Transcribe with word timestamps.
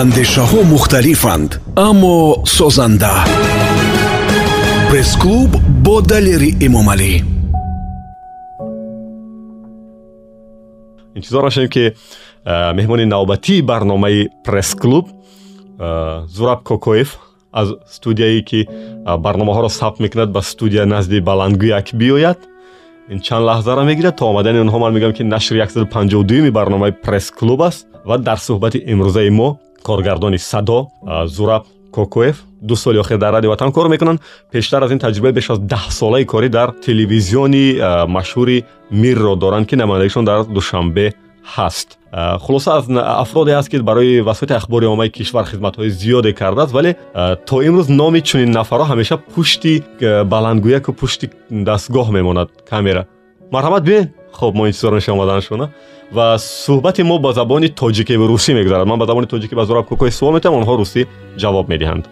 андешаҳо 0.00 0.60
мухталифанд 0.74 1.50
аммо 1.88 2.16
созанда. 2.56 3.14
Пресс-клуб 4.90 5.50
бо 5.84 5.96
далери 6.00 6.50
эмомалӣ 6.66 7.14
интизор 11.14 11.42
дошем 11.42 11.68
ки 11.68 11.94
э, 12.44 12.72
меҳмони 12.74 13.04
навбатии 13.04 13.60
барномаи 13.62 14.30
пресс-клуб 14.44 15.08
э, 15.78 16.26
зураб 16.28 16.62
кокоев 16.62 17.18
аз 17.52 17.68
студияе 17.90 18.42
ки 18.42 18.66
э, 18.66 19.16
барномаҳоро 19.18 19.68
сабт 19.68 20.00
мекунад 20.00 20.30
ба 20.32 20.42
студия 20.42 20.86
назди 20.86 21.20
баландгӯяк 21.20 21.94
биёяд 21.94 22.38
ин 23.12 23.20
чанд 23.20 23.44
лаҳзаро 23.48 23.84
мегирад 23.84 24.16
то 24.16 24.24
омадани 24.32 24.58
онҳо 24.64 24.78
ман 24.78 24.92
мегӯям 24.94 25.12
ки 25.12 25.22
нашри 25.22 25.58
152 25.60 26.50
барномаи 26.50 26.92
пресс-клуб 27.04 27.60
аст 27.68 27.86
ва 28.04 28.18
дар 28.18 28.38
суҳбати 28.38 28.78
имрӯзаи 28.92 29.30
мо 29.30 29.58
коргардони 29.82 30.38
садо 30.38 30.88
зураб 31.26 31.64
кокоев 31.92 32.36
ду 32.62 32.76
соли 32.76 32.98
охир 32.98 33.18
дар 33.18 33.32
радио 33.32 33.50
ватан 33.50 33.72
кор 33.72 33.88
мекунанд 33.88 34.20
пештар 34.52 34.82
аз 34.82 34.90
ин 34.90 34.98
таҷрибаи 34.98 35.32
беш 35.32 35.50
аз 35.50 35.58
даҳ 35.58 35.90
солаи 35.90 36.24
корӣ 36.32 36.48
дар 36.48 36.68
телевизиони 36.86 37.66
машҳури 38.16 38.64
мирро 38.90 39.34
доранд 39.36 39.66
ки 39.68 39.76
намояндагишон 39.76 40.24
дар 40.24 40.44
душанбе 40.44 41.06
ҳаст 41.54 41.88
хулоса 42.40 42.76
аз 42.76 42.86
афроде 42.88 43.52
аст 43.52 43.68
ки 43.68 43.82
барои 43.82 44.20
васоити 44.20 44.52
ахбори 44.52 44.86
оммаи 44.86 45.10
кишвар 45.10 45.46
хизматҳои 45.46 45.90
зиёде 45.90 46.32
кардааст 46.32 46.72
вале 46.72 46.94
то 47.46 47.62
имрӯз 47.62 47.88
номи 47.88 48.20
чунин 48.20 48.50
нафарҳо 48.50 48.86
ҳамеша 48.86 49.18
пушти 49.34 49.82
баландгӯяку 50.00 50.92
пушти 50.92 51.30
дастгоҳ 51.50 52.12
мемонад 52.12 52.48
камера. 52.70 53.06
Марҳамат 53.50 53.82
биёед 53.84 54.08
хуб 54.32 54.54
мо 54.54 54.66
интизор 54.66 54.92
мешавам 54.94 55.18
омаданашона 55.18 55.70
ва 56.12 56.38
суҳбати 56.38 57.02
мо 57.02 57.18
ба 57.18 57.32
забони 57.32 57.68
тоҷикиву 57.68 58.26
русӣ 58.28 58.54
мегузарад. 58.54 58.86
Ман 58.86 58.98
ба 58.98 59.06
забони 59.06 59.26
тоҷикӣ 59.26 59.54
ба 59.54 59.64
зураб 59.66 59.88
кӯкои 59.90 60.10
суол 60.10 60.32
метавам 60.34 60.62
онҳо 60.62 60.74
русӣ 60.82 61.06
ҷавоб 61.42 61.66
медиҳанд. 61.72 62.04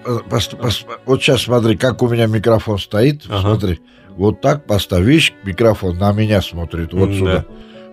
Вот 1.07 1.19
сейчас 1.23 1.43
смотри 1.43 1.77
как 1.77 2.03
у 2.03 2.09
меня 2.09 2.27
микрофон 2.27 2.79
стоит 2.79 3.23
смотри. 3.23 3.79
Вот 4.17 4.41
так 4.41 4.67
поставишь 4.67 5.33
микрофон 5.45 5.97
на 5.99 6.13
меня 6.13 6.41
смотрит. 6.43 6.93
Вот 6.93 7.11
сюда. 7.15 7.45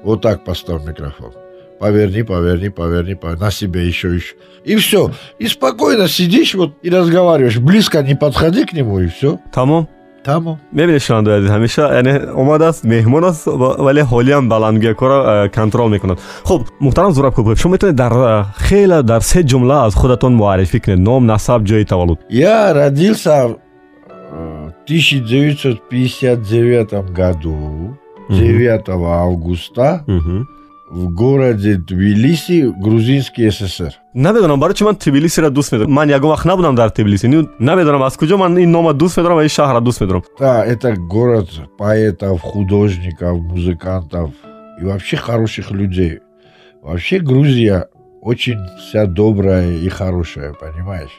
вот 0.04 0.22
так 0.22 0.44
поставь 0.44 0.84
микрофон 0.86 1.32
поверни, 1.80 2.24
поверни, 2.24 2.70
поверни, 2.70 3.16
поверни, 3.16 3.42
на 3.42 3.52
себя 3.52 3.82
еще, 3.82 4.16
еще. 4.16 4.36
И 4.66 4.76
все. 4.76 5.12
И 5.40 5.48
спокойно 5.48 6.08
сидишь 6.08 6.56
вот 6.56 6.74
и 6.82 6.90
разговариваешь. 6.90 7.58
Близко 7.58 8.04
не 8.04 8.16
подходи 8.16 8.66
к 8.66 8.74
нему, 8.74 9.00
и 9.00 9.08
все. 9.08 9.40
Тамом. 9.54 9.88
Тамо. 10.24 10.60
мебинед 10.74 11.02
шунавандаи 11.02 11.40
азиз 11.40 11.50
ҳамеша 11.50 11.94
яъне 12.00 12.14
омадааст 12.42 12.84
меҳмон 12.84 13.24
аст 13.30 13.48
вале 13.86 14.02
ҳолиам 14.12 14.44
баландгӯякора 14.50 15.50
контрол 15.58 15.90
мекунад 15.90 16.20
хуб 16.44 16.62
муҳтарам 16.86 17.12
зураб 17.14 17.34
кӯкоев 17.36 17.60
шумо 17.62 17.72
метавонед 17.74 17.96
дар 17.96 18.14
хеле 18.68 19.04
дар 19.04 19.22
се 19.22 19.44
ҷумла 19.44 19.86
аз 19.88 19.96
худатон 19.96 20.34
муаррифӣ 20.42 20.80
кунед 20.84 21.00
ном 21.00 21.26
насаб 21.26 21.62
ҷои 21.70 21.86
таваллуд 21.86 22.20
я 22.30 22.74
родился 22.74 23.48
в 23.48 23.56
1959 24.88 26.94
году 27.20 27.56
9 28.30 28.90
августа 28.90 30.04
в 30.90 31.10
городе 31.14 31.76
Тбилиси, 31.76 32.74
Грузинский 32.78 33.50
СССР. 33.50 33.94
намедонам 34.14 34.60
барои 34.60 34.76
чи 34.76 34.84
ман 34.84 34.96
тбилисиро 34.96 35.50
дӯст 35.50 35.72
медорам 35.72 35.92
ман 35.94 36.10
ягон 36.10 36.32
вақт 36.36 36.46
набудам 36.48 36.76
дар 36.76 36.90
тбилиси. 36.90 37.28
Намедонам 37.60 38.04
аз 38.04 38.18
куҷо 38.18 38.38
ман 38.38 38.58
ин 38.58 38.72
нома 38.72 38.94
дӯст 38.94 39.18
медорам 39.18 39.38
ва 39.38 39.44
ин 39.44 39.50
шаҳрро 39.50 39.82
дӯст 39.82 40.02
медорам 40.02 40.24
да 40.40 40.66
это 40.66 40.96
город 40.96 41.50
поэтов 41.78 42.42
художников 42.42 43.40
музыкантов 43.40 44.32
и 44.82 44.84
вообще 44.86 45.18
хороших 45.18 45.72
людей. 45.72 46.20
Вообще 46.82 47.20
грузия 47.20 47.88
очень 48.22 48.60
вся 48.80 49.06
добрая 49.06 49.72
и 49.72 49.90
хорошая 49.90 50.54
понимаешь? 50.54 51.16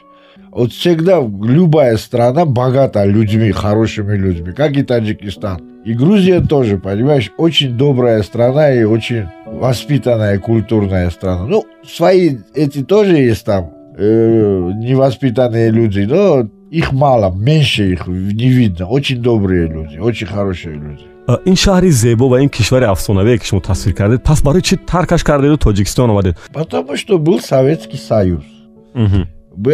Вот 0.51 0.73
всегда 0.73 1.21
любая 1.21 1.95
страна 1.95 2.45
богата 2.45 3.05
людьми 3.05 3.51
хорошими 3.51 4.17
людьми 4.17 4.51
как 4.51 4.71
и 4.75 4.83
таджикистан. 4.83 5.61
И 5.85 5.93
Грузия 5.93 6.41
тоже, 6.41 6.77
понимаешь, 6.77 7.31
очень 7.37 7.75
добрая 7.75 8.21
страна 8.21 8.71
и 8.71 8.83
очень 8.83 9.25
воспитанная, 9.51 10.39
культурная 10.39 11.09
страна. 11.09 11.45
Ну, 11.45 11.65
свои 11.85 12.37
эти 12.53 12.83
тоже 12.83 13.17
есть 13.17 13.45
там 13.45 13.71
э, 13.97 14.71
невоспитанные 14.75 15.69
люди, 15.71 16.01
но 16.01 16.47
их 16.71 16.91
мало, 16.91 17.31
меньше 17.35 17.91
их 17.91 18.07
не 18.07 18.47
видно. 18.49 18.87
Очень 18.87 19.21
добрые 19.21 19.67
люди, 19.67 19.97
очень 19.97 20.27
хорошие 20.27 20.75
люди. 20.75 21.03
ин 21.45 21.55
шаҳри 21.55 21.91
зебо 21.91 22.25
ва 22.25 22.41
ин 22.43 22.49
кишвари 22.49 22.85
афсонавие 22.85 23.37
ки 23.37 23.45
шумо 23.45 23.61
тасвир 23.61 23.93
кардед 23.93 24.23
пас 24.23 24.41
барои 24.43 24.61
чи 24.61 24.75
таркаш 24.75 25.23
кардеду 25.23 25.57
тоҷикистон 25.57 26.09
омадед 26.09 26.35
потому 26.51 26.97
что 26.97 27.17
был 27.19 27.39
советский 27.39 27.97
союз 27.97 28.43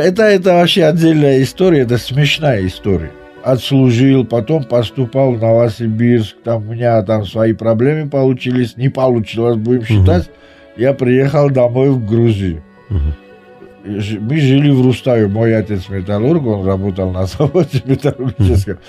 это, 0.10 0.24
это 0.24 0.50
вообще 0.54 0.84
отдельная 0.84 1.42
история 1.42 1.80
это 1.80 1.98
смешная 1.98 2.68
история 2.68 3.12
отслужил, 3.52 4.26
потом 4.26 4.66
поступал 4.66 5.32
в 5.34 5.40
Новосибирск, 5.40 6.36
там 6.44 6.68
у 6.68 6.74
меня 6.74 7.02
там 7.04 7.26
свои 7.26 7.54
проблемы 7.54 8.10
получились, 8.10 8.76
не 8.76 8.90
получилось, 8.90 9.56
будем 9.56 9.86
считать. 9.86 10.24
Угу. 10.24 10.82
Я 10.82 10.94
приехал 10.94 11.50
домой 11.50 11.90
в 11.92 12.06
Грузию. 12.06 12.62
Угу. 12.90 13.96
Мы 14.20 14.38
жили 14.38 14.70
в 14.70 14.82
Руставе, 14.82 15.28
мой 15.28 15.56
отец 15.56 15.88
металлург, 15.88 16.46
он 16.46 16.66
работал 16.66 17.12
на 17.12 17.26
заводе 17.26 17.82
металлургическом. 17.86 18.74
Угу. 18.74 18.82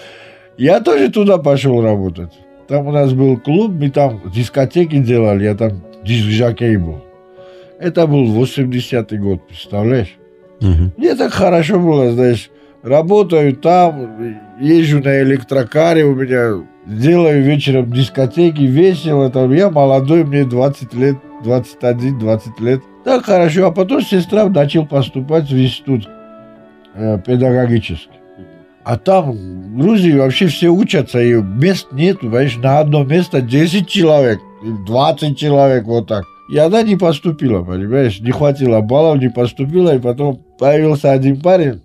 Я 0.57 0.81
тоже 0.81 1.09
туда 1.11 1.39
пошел 1.39 1.81
работать. 1.81 2.33
Там 2.67 2.89
у 2.89 2.93
нас 2.93 3.13
был 3.13 3.39
клуб, 3.39 3.71
мы 3.71 3.91
там 3.91 4.21
дискотеки 4.35 4.99
делали, 4.99 5.45
я 5.45 5.55
там 5.55 5.85
диск-жокей 6.05 6.77
был. 6.79 7.05
Это 7.79 8.09
был 8.09 8.27
80-й 8.37 9.19
год, 9.19 9.47
представляешь? 9.47 10.17
Угу. 10.61 10.93
Мне 10.97 11.15
так 11.15 11.33
хорошо 11.33 11.79
было, 11.79 12.11
знаешь, 12.11 12.51
работаю 12.83 13.57
там, 13.57 14.37
езжу 14.61 15.01
на 15.01 15.23
электрокаре, 15.23 16.05
у 16.05 16.15
меня 16.15 16.65
делаю 16.87 17.43
вечером 17.43 17.93
дискотеки, 17.93 18.63
весело, 18.63 19.31
там, 19.31 19.53
я 19.53 19.71
молодой, 19.71 20.25
мне 20.25 20.45
20 20.45 20.95
лет, 20.95 21.17
21, 21.45 22.19
20 22.19 22.61
лет. 22.61 22.81
Так 23.05 23.25
хорошо, 23.25 23.67
а 23.67 23.71
потом 23.71 24.03
сестра 24.03 24.49
начал 24.49 24.87
поступать 24.87 25.51
в 25.51 25.57
институт 25.57 26.09
э, 26.95 27.19
педагогический. 27.25 28.11
А 28.85 28.97
там 28.97 29.33
в 29.33 29.79
Грузии 29.79 30.13
вообще 30.13 30.47
все 30.47 30.69
учатся, 30.69 31.21
и 31.21 31.35
мест 31.35 31.89
нет, 31.93 32.21
понимаешь, 32.21 32.57
на 32.57 32.79
одно 32.79 33.05
место 33.05 33.43
10 33.43 33.87
человек, 33.87 34.41
20 34.87 35.37
человек, 35.39 35.85
вот 35.85 36.07
так. 36.07 36.25
И 36.51 36.57
она 36.57 36.83
не 36.83 36.97
поступила, 36.97 37.63
понимаешь, 37.63 38.21
не 38.21 38.31
хватило 38.31 38.81
баллов, 38.81 39.19
не 39.19 39.29
поступила, 39.29 39.95
и 39.95 39.99
потом 39.99 40.43
появился 40.59 41.13
один 41.13 41.41
парень, 41.43 41.83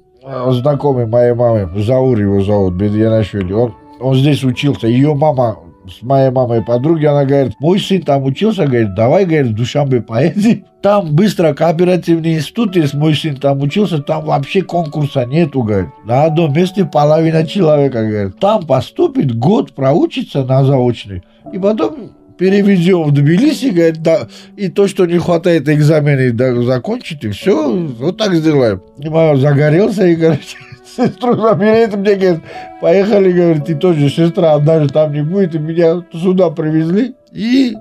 знакомый 0.51 1.05
моей 1.05 1.33
мамы, 1.33 1.69
Заур 1.75 2.19
его 2.19 2.41
зовут, 2.41 2.75
Бедьянашвили, 2.75 3.53
он, 3.53 3.73
он 3.99 4.15
здесь 4.15 4.43
учился, 4.43 4.87
ее 4.87 5.13
мама 5.13 5.57
с 5.87 6.01
моей 6.01 6.31
мамой 6.31 6.63
подруги, 6.63 7.05
она 7.05 7.25
говорит, 7.25 7.53
мой 7.59 7.79
сын 7.79 8.01
там 8.01 8.23
учился, 8.23 8.65
говорит, 8.65 8.93
давай, 8.95 9.25
говорит, 9.25 9.47
в 9.47 9.55
Душанбе 9.55 10.01
поедем. 10.01 10.65
Там 10.81 11.15
быстро 11.15 11.53
кооперативный 11.53 12.35
институт 12.35 12.75
есть, 12.75 12.93
мой 12.93 13.15
сын 13.15 13.37
там 13.37 13.61
учился, 13.61 13.99
там 13.99 14.25
вообще 14.25 14.63
конкурса 14.63 15.25
нету, 15.25 15.63
говорит. 15.63 15.87
На 16.03 16.25
одном 16.25 16.51
месте 16.51 16.83
половина 16.83 17.47
человека, 17.47 18.05
говорит. 18.05 18.37
Там 18.39 18.67
поступит, 18.67 19.33
год 19.33 19.73
проучится 19.75 20.43
на 20.43 20.65
заочный. 20.65 21.23
И 21.53 21.57
потом 21.57 22.11
переведем 22.37 23.03
в 23.03 23.11
Тбилиси, 23.11 23.67
говорит, 23.67 24.01
да, 24.01 24.27
и 24.55 24.69
то, 24.69 24.87
что 24.87 25.05
не 25.05 25.17
хватает 25.17 25.69
экзамены, 25.69 26.31
да, 26.31 26.61
закончить, 26.61 27.23
и 27.23 27.29
все, 27.29 27.73
вот 27.75 28.17
так 28.17 28.33
сделаем. 28.33 28.81
И 28.99 29.09
мама 29.09 29.37
загорелся, 29.37 30.05
и, 30.07 30.15
короче, 30.15 30.57
сестру 30.97 31.35
заберет, 31.35 31.95
мне 31.95 32.15
говорит, 32.15 32.39
поехали, 32.81 33.31
говорит, 33.31 33.69
и 33.69 33.75
тоже 33.75 34.09
сестра 34.09 34.53
одна 34.53 34.83
же 34.83 34.89
там 34.89 35.13
не 35.13 35.21
будет, 35.21 35.55
и 35.55 35.59
меня 35.59 36.03
сюда 36.11 36.49
привезли, 36.49 37.15
и 37.31 37.75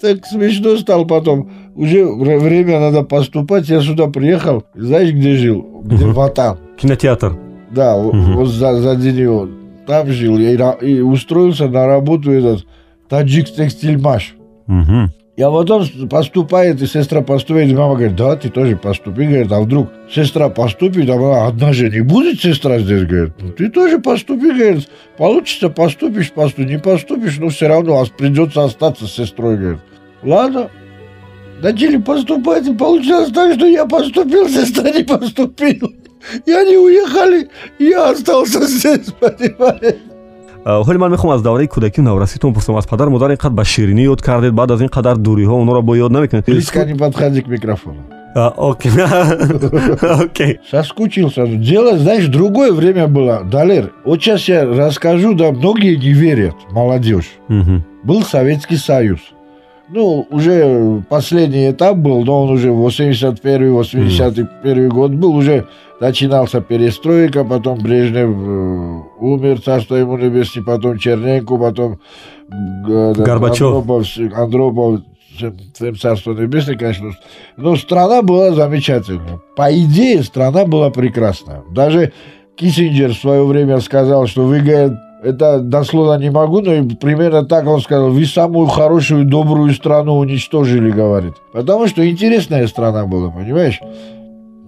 так 0.00 0.26
смешно 0.26 0.76
стало 0.76 1.04
потом. 1.04 1.50
Уже 1.74 2.04
время 2.04 2.80
надо 2.80 3.02
поступать, 3.02 3.68
я 3.68 3.80
сюда 3.80 4.08
приехал, 4.08 4.64
знаешь, 4.74 5.12
где 5.12 5.36
жил? 5.36 5.62
Где 5.84 6.06
угу. 6.06 6.14
Ватан. 6.14 6.58
Кинотеатр. 6.76 7.38
Да, 7.70 7.96
угу. 7.96 8.16
вот 8.34 8.48
за, 8.48 8.74
за 8.80 8.96
день 8.96 9.50
там 9.86 10.08
жил, 10.08 10.38
и, 10.38 10.56
и 10.86 11.00
устроился 11.00 11.68
на 11.68 11.86
работу 11.86 12.30
этот, 12.30 12.66
Таджик 13.12 13.50
текстильмаш. 13.50 14.34
Угу. 14.68 15.10
И 15.36 15.42
а 15.42 15.50
потом 15.50 15.86
поступает, 16.08 16.80
и 16.80 16.86
сестра 16.86 17.20
поступает, 17.20 17.70
и 17.70 17.74
мама 17.74 17.96
говорит, 17.96 18.16
да, 18.16 18.36
ты 18.36 18.48
тоже 18.48 18.74
поступи, 18.74 19.26
говорит, 19.26 19.52
а 19.52 19.60
вдруг 19.60 19.90
сестра 20.10 20.48
поступит, 20.48 21.10
а 21.10 21.16
она 21.16 21.46
одна 21.46 21.74
же 21.74 21.90
не 21.90 22.00
будет 22.00 22.40
сестра 22.40 22.78
здесь, 22.78 23.04
говорит, 23.04 23.34
ну, 23.38 23.50
ты 23.50 23.68
тоже 23.68 23.98
поступи, 23.98 24.52
говорит, 24.52 24.88
получится, 25.18 25.68
поступишь, 25.68 26.32
поступишь, 26.32 26.70
не 26.70 26.78
поступишь, 26.78 27.36
но 27.36 27.50
все 27.50 27.68
равно 27.68 28.02
придется 28.16 28.64
остаться 28.64 29.06
с 29.06 29.12
сестрой, 29.12 29.58
говорит. 29.58 29.80
Ладно, 30.22 30.70
начали 31.60 31.98
поступать, 31.98 32.66
и 32.66 32.72
получилось 32.72 33.30
так, 33.30 33.56
что 33.56 33.66
я 33.66 33.84
поступил, 33.84 34.48
сестра 34.48 34.90
не 34.90 35.02
поступила. 35.02 35.90
И 36.46 36.50
они 36.50 36.78
уехали, 36.78 37.50
я 37.78 38.08
остался 38.08 38.62
здесь, 38.66 39.12
понимаешь? 39.20 39.96
Ҳоли 40.64 40.98
ман 40.98 41.10
мехоҳам 41.12 41.34
аз 41.36 41.42
давраи 41.42 41.66
кӯдакӣ 41.66 42.00
навраситон 42.00 42.54
пурсам 42.54 42.76
аз 42.76 42.86
падар 42.86 43.08
модар 43.08 43.30
ин 43.30 43.36
қадр 43.36 43.54
ба 43.54 43.64
ширинӣ 43.64 44.02
ёд 44.12 44.22
кардед 44.22 44.54
баъд 44.54 44.70
аз 44.70 44.80
ин 44.80 44.88
қадар 44.88 45.16
дуриҳо 45.16 45.54
онҳоро 45.62 45.82
бо 45.82 45.94
ёд 45.96 46.12
намекунед 46.12 46.44
близко 46.46 46.84
не 46.84 46.94
подходи 46.94 47.42
к 47.42 47.48
микрофону 47.48 48.02
А, 48.34 48.48
окей. 48.56 48.90
Окей. 50.24 50.60
Соскучился. 50.70 51.46
Дело, 51.46 51.98
знаешь, 51.98 52.26
другое 52.28 52.72
время 52.72 53.06
было. 53.06 53.44
Далер, 53.44 53.92
вот 54.06 54.22
сейчас 54.22 54.48
я 54.48 54.64
расскажу, 54.64 55.34
да, 55.34 55.52
многие 55.52 55.96
не 55.96 56.12
верят, 56.14 56.54
молодежь. 56.70 57.30
Был 58.04 58.22
Советский 58.22 58.76
Союз. 58.76 59.20
Ну, 59.88 60.26
уже 60.30 61.02
последний 61.08 61.70
этап 61.70 61.96
был, 61.96 62.24
но 62.24 62.42
он 62.44 62.50
уже 62.50 62.68
81-81 62.68 64.88
год 64.88 65.12
был, 65.12 65.36
уже 65.36 65.66
начинался 66.00 66.60
перестройка, 66.60 67.44
потом 67.44 67.78
Брежнев 67.78 68.30
э, 68.30 69.02
умер, 69.18 69.60
царство 69.60 69.96
ему 69.96 70.16
небесное, 70.16 70.64
потом 70.64 70.98
Черненко, 70.98 71.56
потом 71.56 71.98
Горбачев. 72.48 73.74
Андропов, 73.74 74.06
Андропов, 74.34 75.00
всем 75.74 75.96
царство 75.96 76.32
небесное, 76.32 76.76
конечно. 76.76 77.12
Но 77.56 77.76
страна 77.76 78.22
была 78.22 78.52
замечательная. 78.52 79.40
По 79.56 79.72
идее, 79.72 80.22
страна 80.22 80.64
была 80.64 80.90
прекрасная. 80.90 81.62
Даже 81.70 82.12
Киссинджер 82.56 83.10
в 83.10 83.18
свое 83.18 83.44
время 83.44 83.80
сказал, 83.80 84.26
что 84.26 84.44
вы, 84.44 84.60
говорит, 84.60 84.92
это 85.22 85.60
дословно 85.60 86.18
не 86.18 86.30
могу, 86.30 86.60
но 86.60 86.72
примерно 87.00 87.44
так 87.44 87.66
он 87.66 87.80
сказал, 87.80 88.10
вы 88.10 88.24
самую 88.24 88.66
хорошую, 88.66 89.24
добрую 89.24 89.72
страну 89.72 90.16
уничтожили, 90.18 90.90
говорит. 90.90 91.34
Потому 91.52 91.86
что 91.86 92.08
интересная 92.08 92.66
страна 92.66 93.06
была, 93.06 93.30
понимаешь? 93.30 93.80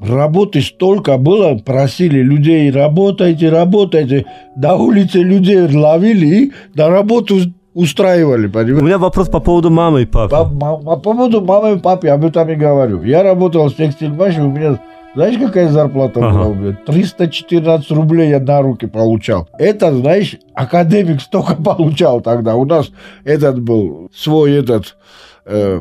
Работы 0.07 0.61
столько 0.61 1.17
было, 1.17 1.55
просили 1.57 2.21
людей, 2.21 2.71
работайте, 2.71 3.49
работайте. 3.49 4.27
До 4.57 4.75
улицы 4.77 5.19
людей 5.23 5.67
ловили 5.75 6.27
и 6.27 6.53
на 6.75 6.89
работу 6.91 7.37
устраивали, 7.73 8.47
У 8.47 8.51
понимаешь? 8.51 8.83
меня 8.83 8.99
вопрос 8.99 9.29
по 9.29 9.41
поводу 9.41 9.71
мамы 9.71 10.03
и 10.03 10.07
папы. 10.07 10.31
По, 10.31 10.45
ма- 10.45 10.77
по 10.77 10.97
поводу 10.97 11.41
мамы 11.41 11.73
и 11.73 11.79
папы, 11.79 12.09
об 12.09 12.25
этом 12.25 12.49
и 12.51 12.55
говорю. 12.55 13.03
Я 13.03 13.23
работал 13.23 13.69
в 13.69 13.75
текстильмаше, 13.75 14.43
у 14.43 14.51
меня, 14.51 14.79
знаешь, 15.15 15.39
какая 15.39 15.69
зарплата 15.69 16.21
Ага. 16.21 16.33
была 16.33 16.47
у 16.47 16.55
меня? 16.55 16.77
314 16.87 17.91
рублей 17.93 18.31
я 18.31 18.41
на 18.41 18.63
руки 18.63 18.87
получал. 18.87 19.49
Это, 19.59 19.95
знаешь, 19.95 20.37
академик 20.55 21.21
столько 21.21 21.55
получал 21.63 22.21
тогда. 22.21 22.57
У 22.57 22.65
нас 22.65 22.91
этот 23.25 23.61
был, 23.61 24.11
свой 24.15 24.53
этот, 24.53 24.97
э, 25.45 25.81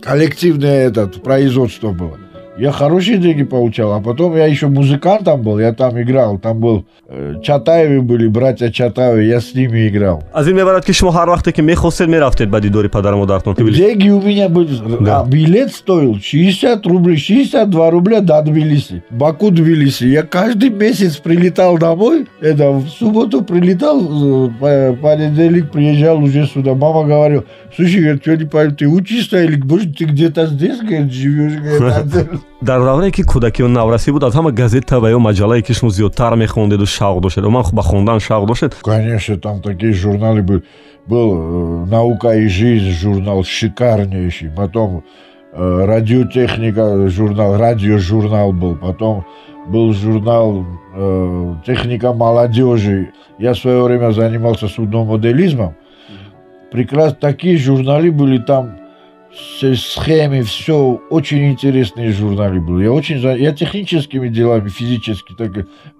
коллективное 0.00 0.88
этот, 0.88 1.22
производство 1.22 1.90
было. 1.92 2.18
Я 2.58 2.70
хорошие 2.70 3.16
деньги 3.16 3.44
получал, 3.44 3.94
а 3.94 4.00
потом 4.00 4.36
я 4.36 4.44
еще 4.44 4.66
музыкантом 4.66 5.40
был, 5.40 5.58
я 5.58 5.72
там 5.72 6.00
играл, 6.00 6.38
там 6.38 6.60
был 6.60 6.84
э, 7.08 7.36
Чатаевы 7.42 8.02
были, 8.02 8.26
братья 8.26 8.70
Чатаевы, 8.70 9.22
я 9.22 9.40
с 9.40 9.54
ними 9.54 9.88
играл. 9.88 10.22
А 10.34 10.42
вы 10.42 10.52
мне 10.52 10.62
говорите, 10.62 10.92
что 10.92 11.10
хар 11.10 11.30
вахте 11.30 11.52
ки 11.52 11.62
мехосед 11.62 12.08
мерафтед 12.08 12.50
ба 12.50 12.60
дидори 12.60 12.88
падар 12.88 13.16
модартон 13.16 13.56
ки 13.56 13.70
Деньги 13.72 14.10
у 14.10 14.20
меня 14.20 14.50
были, 14.50 14.68
э, 14.74 14.98
да. 15.00 15.20
а 15.22 15.24
билет 15.24 15.72
стоил 15.72 16.20
60 16.20 16.86
рублей, 16.86 17.16
62 17.16 17.90
рубля 17.90 18.20
до 18.20 18.42
Тбилиси, 18.42 19.02
Баку 19.08 19.50
Тбилиси. 19.50 20.04
Я 20.04 20.22
каждый 20.22 20.68
месяц 20.68 21.16
прилетал 21.16 21.78
домой, 21.78 22.26
это 22.42 22.70
в 22.70 22.86
субботу 22.88 23.42
прилетал, 23.42 23.98
э, 24.60 24.94
понедельник 25.00 25.70
приезжал 25.70 26.22
уже 26.22 26.46
сюда, 26.46 26.74
мама 26.74 27.04
говорила, 27.04 27.44
слушай, 27.74 28.02
я 28.02 28.18
тебя 28.18 28.36
не 28.36 28.44
пойму, 28.44 28.74
ты 28.74 28.86
учишься 28.86 29.42
или 29.42 29.56
может 29.56 29.96
ты 29.96 30.04
где-то 30.04 30.46
здесь, 30.48 30.80
говорит, 30.80 31.10
живешь, 31.10 31.54
говорит, 31.54 32.41
дар 32.60 32.80
даврае 32.80 33.10
ки 33.10 33.22
кӯдакӣ 33.22 33.62
наврасӣ 33.68 34.12
буд 34.12 34.24
аз 34.24 34.34
ҳама 34.34 34.52
газета 34.52 35.00
ва 35.00 35.08
ё 35.10 35.18
маҷаллае 35.18 35.62
ки 35.62 35.72
шумо 35.72 35.90
зиёдтар 35.90 36.36
мехондеду 36.36 36.86
шавқ 36.86 37.20
доштед 37.20 37.44
ман 37.44 37.64
ба 37.72 37.82
хондан 37.82 38.18
шавқ 38.18 38.46
доштед 38.46 38.72
Конечно, 38.82 39.36
там 39.36 39.60
такие 39.62 39.92
журналы 39.92 40.42
были. 40.42 40.62
Был 41.06 41.28
э, 41.34 41.90
«Наука 41.90 42.30
и 42.36 42.46
жизнь» 42.46 42.90
журнал 42.90 43.42
шикарнейший. 43.42 44.50
Потом 44.50 45.02
э, 45.52 45.84
«Радиотехника» 45.84 47.08
журнал, 47.08 47.56
радиожурнал 47.56 48.52
был. 48.52 48.76
Потом 48.76 49.24
был 49.66 49.92
журнал 49.92 50.64
э, 50.94 51.54
«Техника 51.66 52.12
молодежи». 52.12 53.10
Я 53.38 53.54
в 53.54 53.58
свое 53.58 53.82
время 53.82 54.12
занимался 54.12 54.68
судномоделизмом. 54.68 55.74
Прекрасно. 56.70 57.18
Такие 57.20 57.58
журналы 57.58 58.12
были 58.12 58.38
там 58.38 58.76
все 59.34 59.74
схемы, 59.74 60.42
все 60.42 61.00
очень 61.10 61.50
интересные 61.52 62.12
журналы 62.12 62.60
были. 62.60 62.84
Я 62.84 62.92
очень 62.92 63.18
за- 63.20 63.34
я 63.36 63.52
техническими 63.52 64.28
делами, 64.28 64.68
физически 64.68 65.34
так 65.38 65.50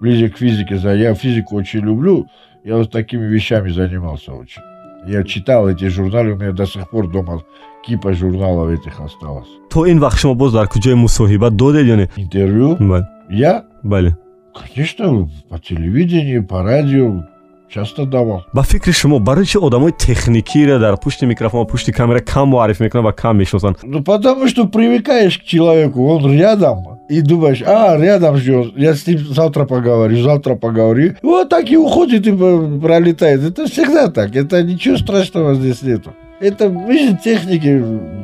ближе 0.00 0.28
к 0.28 0.36
физике, 0.38 0.76
за- 0.78 0.94
я 0.94 1.14
физику 1.14 1.56
очень 1.56 1.80
люблю. 1.80 2.26
Я 2.64 2.76
вот 2.76 2.90
такими 2.90 3.24
вещами 3.26 3.70
занимался 3.70 4.32
очень. 4.32 4.62
Я 5.06 5.24
читал 5.24 5.68
эти 5.68 5.88
журналы, 5.88 6.32
у 6.32 6.36
меня 6.36 6.52
до 6.52 6.66
сих 6.66 6.88
пор 6.90 7.10
дома 7.10 7.42
кипа 7.86 8.12
журналов 8.12 8.70
этих 8.70 9.00
осталось. 9.00 9.48
то 9.70 9.86
ин 9.90 9.98
вақт 9.98 10.18
шумо 10.18 10.34
боз 10.34 10.52
дар 10.52 10.68
куҷои 10.68 10.94
мусоҳибат 10.94 11.56
додед 11.56 11.86
ё 11.86 11.96
не 11.96 12.08
Интервью 12.16 12.76
бале 12.78 13.06
я, 13.30 13.64
бале 13.82 14.16
конечно, 14.54 15.28
по 15.48 15.58
телевидению, 15.58 16.44
по 16.46 16.62
радио 16.62 17.24
часто 17.72 18.04
давал. 18.06 18.44
ба 18.52 18.62
фикри 18.62 18.92
шумо 18.92 19.18
барои 19.18 19.44
чи 19.46 19.58
одамои 19.58 19.92
техникиро 19.92 20.78
дар 20.78 20.96
пушти 20.96 21.24
микрофон 21.26 21.66
пушти 21.66 21.92
камера 21.92 22.20
кам 22.20 22.48
муарриф 22.48 22.80
мекунанд 22.80 23.06
ва 23.06 23.12
кам 23.12 23.38
мешиносанд 23.38 23.78
Ну, 23.82 24.02
потому 24.02 24.48
что 24.48 24.66
привыкаешь 24.66 25.38
к 25.38 25.42
человеку, 25.44 26.06
он 26.08 26.32
рядом, 26.32 26.98
и 27.08 27.20
думаешь, 27.20 27.62
а, 27.66 27.96
рядом 27.98 28.36
ждет, 28.36 28.72
я 28.76 28.94
с 28.94 29.06
ним 29.06 29.18
завтра 29.18 29.64
поговорю, 29.64 30.22
завтра 30.22 30.54
поговорю. 30.54 31.14
Вот 31.22 31.48
так 31.48 31.70
и 31.70 31.76
уходит 31.76 32.26
и 32.26 32.32
по- 32.32 32.78
пролетает. 32.80 33.42
Это 33.42 33.66
всегда 33.66 34.08
так, 34.08 34.34
это 34.36 34.62
ничего 34.62 34.96
страшного 34.96 35.54
здесь 35.54 35.82
нету. 35.82 36.10
Это 36.40 36.68
жизнь 36.88 37.18
техники, 37.24 37.68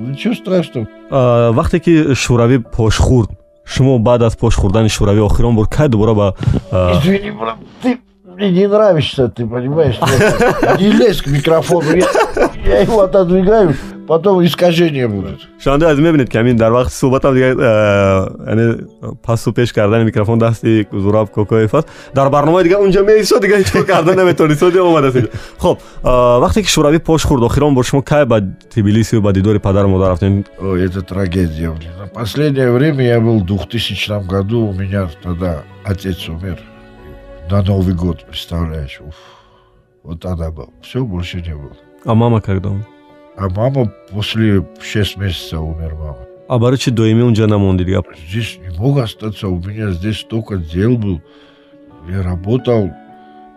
ничего 0.09 0.35
страшного. 0.35 0.87
А, 1.11 1.53
вақте 1.53 1.79
ки 1.81 2.13
шӯравӣ 2.15 2.59
пошхӯрд 2.77 3.31
шумо 3.65 3.99
баъд 3.99 4.23
аз 4.23 4.37
пошхӯрдани 4.37 4.89
шӯравӣ 4.89 5.21
охирон 5.21 5.55
бор 5.57 5.69
кай 5.69 5.89
дубора 5.89 6.15
ба 6.15 6.35
а, 6.73 6.99
Извини, 6.99 7.31
брат, 7.31 7.57
ты 7.83 7.99
мне 8.39 8.51
не 8.51 8.67
нравишься, 8.69 9.29
ты 9.29 9.45
понимаешь? 9.47 9.99
Не 10.79 10.93
лезь 10.93 11.21
к 11.23 11.27
микрофону, 11.27 11.91
я, 12.65 12.81
его 12.83 13.01
отодвигаю, 13.03 13.75
потом 14.07 14.45
искажения 14.45 15.09
будут. 15.09 15.41
шунавандаё 15.63 15.93
аз 15.93 15.99
мебинед 15.99 16.31
ки 16.31 16.37
ҳамин 16.37 16.57
дар 16.57 16.73
вақти 16.73 16.93
суҳбатам 17.01 17.35
дигар 17.35 17.57
а, 17.59 18.31
яъне 18.47 18.77
пасу 19.23 19.53
пеш 19.53 19.73
кардани 19.73 20.05
микрофон 20.05 20.39
дасти 20.39 20.87
зураб 20.93 21.31
кокоев 21.31 21.75
аст 21.75 21.89
дар 22.15 22.31
барномаи 22.31 22.63
дигар 22.65 22.81
унҷо 22.81 23.05
меистод 23.05 23.43
дигар 23.43 23.59
ҳеҷ 23.61 23.73
кор 23.73 23.85
карда 23.87 24.15
наметавонед 24.15 24.59
соди 24.59 24.79
омадаст 24.79 25.17
хоб 25.59 25.79
а, 26.05 26.39
вақте 26.41 26.63
ки 26.63 26.71
шӯравӣ 26.71 26.99
пош 27.01 27.23
хӯрд 27.27 27.45
охирон 27.45 27.75
бор 27.75 27.85
шумо 27.85 28.03
кай 28.03 28.25
ба 28.25 28.41
тбилисию 28.41 29.21
ба 29.21 29.33
дидори 29.33 29.59
падару 29.59 29.89
модар 29.89 30.11
рафтед 30.11 30.47
Ой, 30.61 30.85
это 30.87 31.03
трагедия. 31.03 31.71
блин. 31.71 31.91
На 32.01 32.07
последнее 32.07 32.71
время 32.73 33.05
я 33.05 33.21
был 33.21 33.41
в 33.41 33.47
2000 33.47 34.27
году, 34.27 34.67
у 34.69 34.73
меня 34.73 35.09
тогда 35.23 35.63
отец 35.85 36.29
умер. 36.29 36.59
На 37.51 37.63
Новый 37.63 37.95
год, 37.95 38.25
представляешь? 38.27 39.01
Уф. 39.01 39.15
Вот 40.03 40.21
тогда 40.21 40.51
был. 40.51 40.73
Все, 40.83 41.05
больше 41.05 41.41
не 41.41 41.55
было. 41.55 41.73
а 42.05 42.15
мама 42.15 42.41
когда 42.41 42.71
А 43.37 43.49
мама 43.49 43.93
после 44.11 44.65
6 44.81 45.17
месяцев 45.17 45.61
умер 45.61 45.95
мама. 45.95 46.19
а 46.49 46.59
барои 46.59 46.79
чи 46.79 46.91
доимӣ 46.91 47.23
унҷа 47.25 47.47
намонди 47.47 47.85
дигар 47.85 48.05
Здесь 48.29 48.59
не 48.63 48.71
мог 48.79 48.99
остаться, 48.99 49.49
у 49.49 49.59
меня 49.59 49.91
здесь 49.93 50.19
столько 50.21 50.57
дел 50.57 50.97
был. 50.97 51.21
Я 52.09 52.23
работал, 52.23 52.91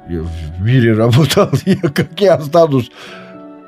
я 0.10 0.22
в 0.22 0.62
мире 0.62 0.94
работал, 1.04 1.50
я 1.66 1.90
как 1.90 2.20
я 2.20 2.36
останусь 2.36 2.92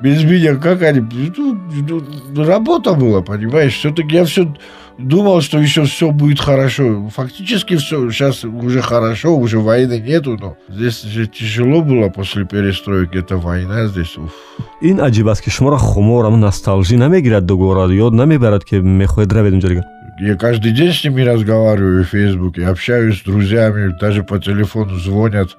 без 0.02 0.24
меня, 0.24 0.56
как 0.56 0.82
они... 0.82 1.00
Ну, 1.00 2.02
ну, 2.34 2.44
работа 2.44 2.92
была, 2.94 3.22
понимаешь? 3.22 3.74
Все-таки 3.76 4.16
я 4.16 4.24
все 4.24 4.54
думал, 4.98 5.40
что 5.40 5.58
еще 5.58 5.84
все 5.84 6.10
будет 6.10 6.40
хорошо. 6.40 7.08
Фактически 7.14 7.76
все 7.76 8.10
сейчас 8.10 8.44
уже 8.44 8.80
хорошо, 8.82 9.36
уже 9.36 9.58
войны 9.58 10.00
нету, 10.00 10.36
но 10.40 10.56
здесь 10.68 11.02
же 11.02 11.26
тяжело 11.26 11.82
было 11.82 12.08
после 12.08 12.44
перестройки. 12.44 13.18
Это 13.18 13.36
война 13.36 13.86
здесь. 13.86 14.16
уф. 14.16 14.32
ин 14.80 15.00
аҷиб 15.00 15.28
аст 15.28 15.42
ки 15.42 15.50
шуморо 15.50 15.78
хумор 15.78 16.26
ам 16.26 16.40
носталжӣ 16.40 16.96
намегирад 16.96 17.46
дугора 17.46 17.88
ёд 17.92 18.12
намебарад 18.12 18.64
ки 18.64 18.76
мехоҳед 18.76 19.32
равед 19.32 19.54
унҷа 19.54 19.68
дигар 19.68 19.84
Я 20.20 20.36
каждый 20.36 20.70
день 20.70 20.92
с 20.92 21.02
ними 21.02 21.22
разговариваю 21.22 22.04
в 22.04 22.08
Фейсбуке, 22.08 22.66
общаюсь 22.66 23.18
с 23.18 23.22
друзьями, 23.22 23.96
даже 24.00 24.22
по 24.22 24.38
телефону 24.38 24.96
звонят. 24.96 25.56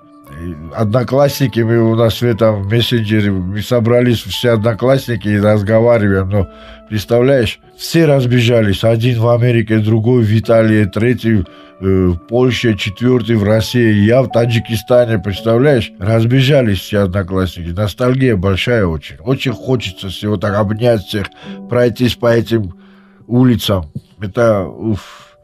Одноклассники, 0.74 1.62
мы 1.62 1.80
у 1.80 1.96
нас 1.96 2.22
в 2.22 2.24
этом 2.24 2.68
мессенджере, 2.68 3.32
мы 3.32 3.62
собрались 3.62 4.22
все 4.22 4.52
одноклассники 4.52 5.28
и 5.28 5.40
разговариваем, 5.40 6.30
но 6.30 6.50
представляешь, 6.90 7.60
все 7.78 8.06
разбежались, 8.06 8.84
один 8.84 9.20
в 9.20 9.30
Америке, 9.30 9.80
другой 9.80 10.24
в 10.24 10.38
Италии, 10.38 10.86
третий 10.86 11.46
э, 11.80 11.86
в 12.08 12.18
Польше, 12.28 12.76
четвертый 12.78 13.38
в 13.38 13.44
России, 13.44 14.04
я 14.04 14.22
в 14.22 14.30
Таджикистане, 14.30 15.20
представляешь, 15.20 15.92
разбежались 16.00 16.80
все 16.80 17.04
одноклассники, 17.04 17.70
ностальгия 17.70 18.36
большая 18.36 18.86
очень, 18.86 19.18
очень 19.20 19.54
хочется 19.54 20.10
всего 20.10 20.38
так 20.38 20.56
обнять 20.56 21.02
всех, 21.02 21.28
пройтись 21.70 22.16
по 22.16 22.28
этим 22.28 22.74
улицам. 23.28 23.86
Это, 24.20 24.66
уф. 24.66 25.35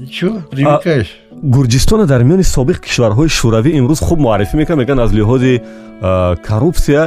Ничего, 0.00 0.42
привыкаешь. 0.50 1.12
гурҷистона 1.42 2.06
дар 2.06 2.22
миёни 2.24 2.42
собиқ 2.42 2.78
кишварҳои 2.86 3.28
шӯравӣ 3.28 3.70
имрӯз 3.78 4.00
хуб 4.06 4.18
муаррифӣ 4.18 4.56
мекунад 4.56 4.78
мегӯянд 4.80 5.00
аз 5.04 5.10
лиҳози 5.18 5.54
коррупсия 6.48 7.02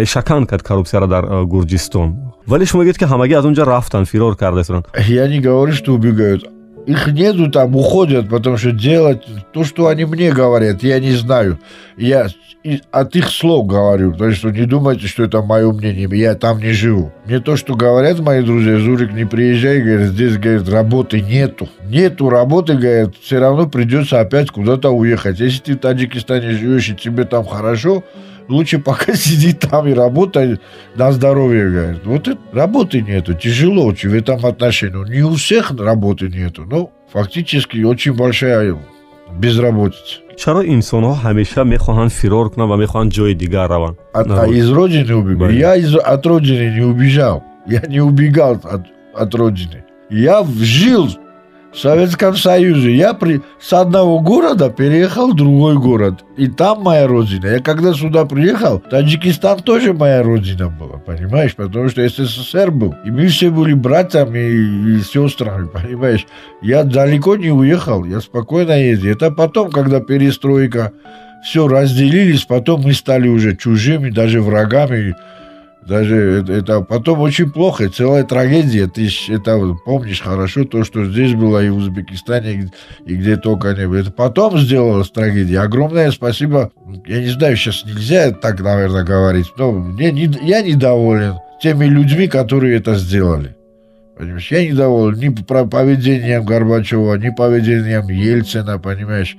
решакан 0.00 0.46
кард 0.46 0.62
коррупсияро 0.68 1.06
дар 1.06 1.24
гурҷистон 1.52 2.08
вале 2.46 2.64
шумо 2.66 2.82
мегӯед 2.82 2.98
ки 2.98 3.04
ҳамагӣ 3.12 3.34
аз 3.38 3.44
он 3.44 3.54
ҷо 3.54 3.64
рафтанд 3.64 4.06
фирор 4.12 4.36
кардаистанд 4.36 4.84
Я 5.08 5.28
не 5.28 5.40
говорю, 5.40 5.72
что 5.72 5.92
убегают. 5.94 6.42
Их 6.86 7.06
нету 7.08 7.50
там, 7.50 7.74
уходят, 7.76 8.28
потому 8.28 8.56
что 8.58 8.72
делать 8.72 9.22
то, 9.52 9.64
что 9.64 9.88
они 9.88 10.04
мне 10.04 10.30
говорят, 10.30 10.82
я 10.82 11.00
не 11.00 11.12
знаю. 11.12 11.58
Я 11.96 12.28
от 12.90 13.14
их 13.16 13.28
слов 13.28 13.66
говорю, 13.66 14.14
так 14.14 14.32
что 14.32 14.50
не 14.50 14.64
думайте, 14.64 15.06
что 15.06 15.24
это 15.24 15.42
мое 15.42 15.70
мнение, 15.72 16.08
я 16.12 16.34
там 16.34 16.58
не 16.58 16.72
живу. 16.72 17.12
Мне 17.26 17.40
то, 17.40 17.56
что 17.56 17.74
говорят 17.74 18.20
мои 18.20 18.42
друзья, 18.42 18.78
Зурик, 18.78 19.12
не 19.12 19.24
приезжай, 19.26 19.80
говорит, 19.80 20.08
здесь, 20.08 20.38
говорит, 20.38 20.68
работы 20.68 21.20
нету. 21.20 21.68
Нету 21.86 22.30
работы, 22.30 22.74
говорит, 22.74 23.16
все 23.22 23.38
равно 23.38 23.66
придется 23.66 24.20
опять 24.20 24.50
куда-то 24.50 24.90
уехать. 24.90 25.40
Если 25.40 25.60
ты 25.60 25.72
в 25.74 25.78
Таджикистане 25.78 26.52
живешь 26.52 26.88
и 26.88 26.94
тебе 26.94 27.24
там 27.24 27.44
хорошо, 27.44 28.02
лучше 28.48 28.78
пока 28.78 29.14
сиди 29.24 29.52
там 29.52 29.86
и 29.88 29.92
работай 29.94 30.58
на 30.96 31.12
здоровье, 31.12 31.70
говорит. 31.70 32.02
Вот 32.04 32.28
это, 32.28 32.38
работы 32.52 33.00
нету, 33.02 33.34
тяжело 33.34 33.86
очень 33.86 34.10
в 34.10 34.14
этом 34.14 34.44
отношении. 34.44 34.94
Ну, 34.94 35.04
Не 35.06 35.22
у 35.22 35.34
всех 35.34 35.70
работы 35.78 36.28
нету, 36.28 36.64
но 36.64 36.90
фактически 37.12 37.82
очень 37.82 38.14
большая 38.14 38.76
безработица. 39.38 40.20
чаро 40.36 40.62
инсонҳо 40.74 41.14
ҳамеша 41.24 41.62
мехоҳанд 41.74 42.12
фирор 42.20 42.46
кунанд 42.52 42.70
ва 42.72 42.76
мехоҳанд 42.84 43.10
ҷои 43.16 43.34
дигар 43.34 43.68
раванд 43.70 43.96
Народ. 44.14 44.38
а 44.44 44.46
из 44.60 44.68
родины 44.70 45.14
убегал. 45.14 45.48
Я 45.50 45.76
из, 45.76 45.94
от 45.94 46.26
родины 46.26 46.74
не 46.76 46.82
убежал. 46.92 47.44
Я 47.66 47.82
не 47.88 48.00
убегал 48.00 48.54
от, 48.74 48.82
от 49.14 49.34
родины. 49.34 49.84
Я 50.10 50.44
жил 50.60 51.08
в 51.74 51.78
Советском 51.78 52.36
Союзе. 52.36 52.94
Я 52.94 53.14
при, 53.14 53.42
с 53.60 53.72
одного 53.72 54.20
города 54.20 54.70
переехал 54.70 55.32
в 55.32 55.36
другой 55.36 55.74
город. 55.74 56.24
И 56.36 56.46
там 56.46 56.82
моя 56.82 57.06
родина. 57.06 57.46
Я 57.46 57.58
когда 57.58 57.92
сюда 57.92 58.24
приехал, 58.24 58.78
Таджикистан 58.78 59.60
тоже 59.60 59.92
моя 59.92 60.22
родина 60.22 60.68
была, 60.68 60.98
понимаешь? 60.98 61.54
Потому 61.54 61.88
что 61.88 62.08
СССР 62.08 62.70
был. 62.70 62.94
И 63.04 63.10
мы 63.10 63.26
все 63.26 63.50
были 63.50 63.74
братьями 63.74 64.38
и, 64.38 64.96
и 64.96 65.00
сестрами, 65.00 65.68
понимаешь? 65.72 66.26
Я 66.62 66.84
далеко 66.84 67.36
не 67.36 67.50
уехал, 67.50 68.04
я 68.04 68.20
спокойно 68.20 68.72
ездил. 68.72 69.10
Это 69.12 69.30
потом, 69.30 69.70
когда 69.70 70.00
перестройка, 70.00 70.92
все 71.44 71.68
разделились, 71.68 72.44
потом 72.44 72.82
мы 72.82 72.94
стали 72.94 73.28
уже 73.28 73.54
чужими, 73.54 74.10
даже 74.10 74.40
врагами. 74.40 75.14
Даже 75.86 76.44
это, 76.48 76.80
потом 76.80 77.20
очень 77.20 77.50
плохо, 77.50 77.90
целая 77.90 78.24
трагедия. 78.24 78.86
Ты 78.86 79.08
это 79.28 79.76
помнишь 79.84 80.22
хорошо, 80.22 80.64
то, 80.64 80.82
что 80.82 81.04
здесь 81.04 81.34
было 81.34 81.62
и 81.62 81.68
в 81.68 81.76
Узбекистане, 81.76 82.70
и, 83.04 83.14
где 83.14 83.36
только 83.36 83.74
не 83.74 83.86
было. 83.86 83.98
Это 83.98 84.10
потом 84.10 84.58
сделалась 84.58 85.10
трагедия. 85.10 85.60
Огромное 85.60 86.10
спасибо. 86.10 86.70
Я 87.06 87.20
не 87.20 87.28
знаю, 87.28 87.56
сейчас 87.56 87.84
нельзя 87.84 88.30
так, 88.30 88.60
наверное, 88.60 89.04
говорить, 89.04 89.46
но 89.58 89.72
мне 89.72 90.10
не, 90.10 90.30
я 90.42 90.62
недоволен 90.62 91.34
теми 91.60 91.84
людьми, 91.84 92.28
которые 92.28 92.78
это 92.78 92.94
сделали. 92.94 93.54
Понимаешь, 94.16 94.50
я 94.50 94.66
недоволен 94.66 95.18
ни 95.18 95.64
поведением 95.64 96.44
Горбачева, 96.44 97.16
ни 97.16 97.30
поведением 97.30 98.08
Ельцина, 98.08 98.78
понимаешь. 98.78 99.36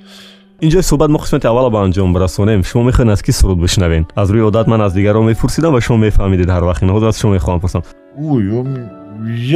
Инҷои 0.62 0.84
суҳбат 0.84 1.10
мо 1.12 1.18
қисмати 1.20 1.46
аввало 1.48 1.70
ба 1.70 1.80
анҷом 1.86 2.16
расонем 2.18 2.64
шумо 2.64 2.84
мехоҳед 2.90 3.10
аз 3.12 3.22
ки 3.22 3.32
суруд 3.32 3.60
бишнавен 3.62 4.04
аз 4.16 4.30
рӯи 4.30 4.42
одат 4.50 4.68
ман 4.68 4.82
аз 4.82 4.94
дигарон 4.94 5.26
мепурсидам 5.26 5.74
ва 5.74 5.82
шумо 5.82 5.98
мефаҳмидед 6.06 6.48
ҳар 6.56 6.64
вақт 6.70 6.82
ин 6.84 6.90
ҳозир 6.96 7.08
аз 7.12 7.18
шумо 7.20 7.34
мехоҳам 7.38 7.60
пурсам 7.62 7.82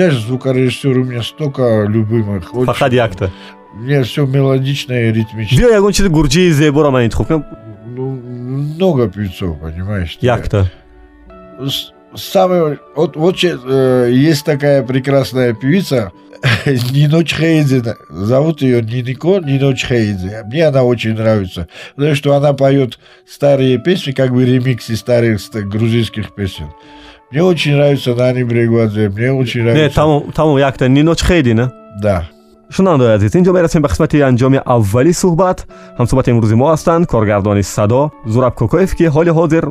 я 0.02 0.10
же 0.12 0.20
звукорежиссер, 0.28 0.98
у 0.98 1.04
меня 1.04 1.22
столько 1.22 1.64
любимых. 1.96 2.44
очень- 2.54 2.66
фақат 2.72 2.94
якта 2.94 3.30
Мне 3.76 4.02
все 4.04 4.26
мелодичное 4.26 5.10
и 5.10 5.12
ритмичное. 5.14 5.60
биё 5.60 5.70
ягон 5.80 5.92
чизи 5.94 6.10
гурҷии 6.10 6.52
зеборо 6.52 6.90
ман 6.92 7.04
интихоб 7.06 7.28
кунам 7.28 7.44
Ну, 7.96 8.06
много 8.76 9.08
певцов, 9.10 9.60
понимаешь? 9.60 10.18
якта 10.22 10.70
С- 11.62 11.92
Самое, 12.16 12.80
вот, 12.96 13.16
вот 13.16 13.44
э, 13.44 14.10
есть 14.12 14.44
такая 14.46 14.84
прекрасная 14.84 15.54
певица, 15.54 16.12
Нино 16.92 17.24
Чхейдзе. 17.24 17.96
Зовут 18.10 18.62
ее 18.62 18.82
Нинико 18.82 19.40
Нино 19.40 19.76
Чхейдзе. 19.76 20.44
Мне 20.46 20.68
она 20.68 20.84
очень 20.84 21.14
нравится. 21.14 21.68
Потому 21.96 22.16
что 22.16 22.36
она 22.36 22.54
поет 22.54 23.00
старые 23.28 23.78
песни, 23.78 24.12
как 24.12 24.34
бы 24.34 24.46
ремиксы 24.46 24.96
старых 24.96 25.40
ста- 25.40 25.62
грузинских 25.62 26.34
песен. 26.34 26.72
Мне 27.32 27.44
очень 27.44 27.74
нравится 27.74 28.16
Нани 28.16 28.44
Брегвадзе. 28.44 29.10
Мне 29.10 29.32
очень 29.32 29.62
не 29.62 29.72
нравится... 29.72 29.96
тамом 29.96 30.32
тамом 30.32 30.58
якта 30.58 30.88
ниноч 30.88 31.22
хейди 31.24 31.50
не 31.50 31.72
Да. 32.02 32.30
Шунавандаои 32.76 33.16
азиз 33.18 33.36
инҷо 33.36 33.52
мерасем 33.54 33.82
ба 33.82 33.90
қисмати 33.90 34.18
анҷоми 34.30 34.60
аввали 34.66 35.14
суҳбат. 35.14 35.58
Ҳамсуҳбати 36.00 36.30
имрӯзи 36.34 36.56
мо 36.62 36.68
ҳастанд. 36.74 37.04
Коргардони 37.14 37.64
садо 37.64 38.02
зураб 38.34 38.54
кокоев 38.62 38.92
ки 38.98 39.06
ҳоли 39.16 39.32
ҳозир 39.38 39.66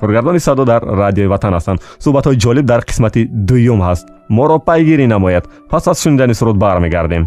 коргардони 0.00 0.40
садо 0.46 0.64
дар 0.64 0.82
радиои 1.02 1.26
ватан 1.34 1.52
ҳастанд. 1.58 1.78
Суҳбатҳои 2.04 2.36
ҷолиб 2.44 2.64
дар 2.72 2.80
қисмати 2.90 3.20
дуюм 3.48 3.80
ҳаст. 3.88 4.06
Моро 4.36 4.58
пайгирӣ 4.68 5.06
намояд. 5.14 5.44
Пас 5.70 5.88
аз 5.88 6.02
шунидани 6.02 6.34
суруд 6.34 6.56
бармегардем 6.64 7.24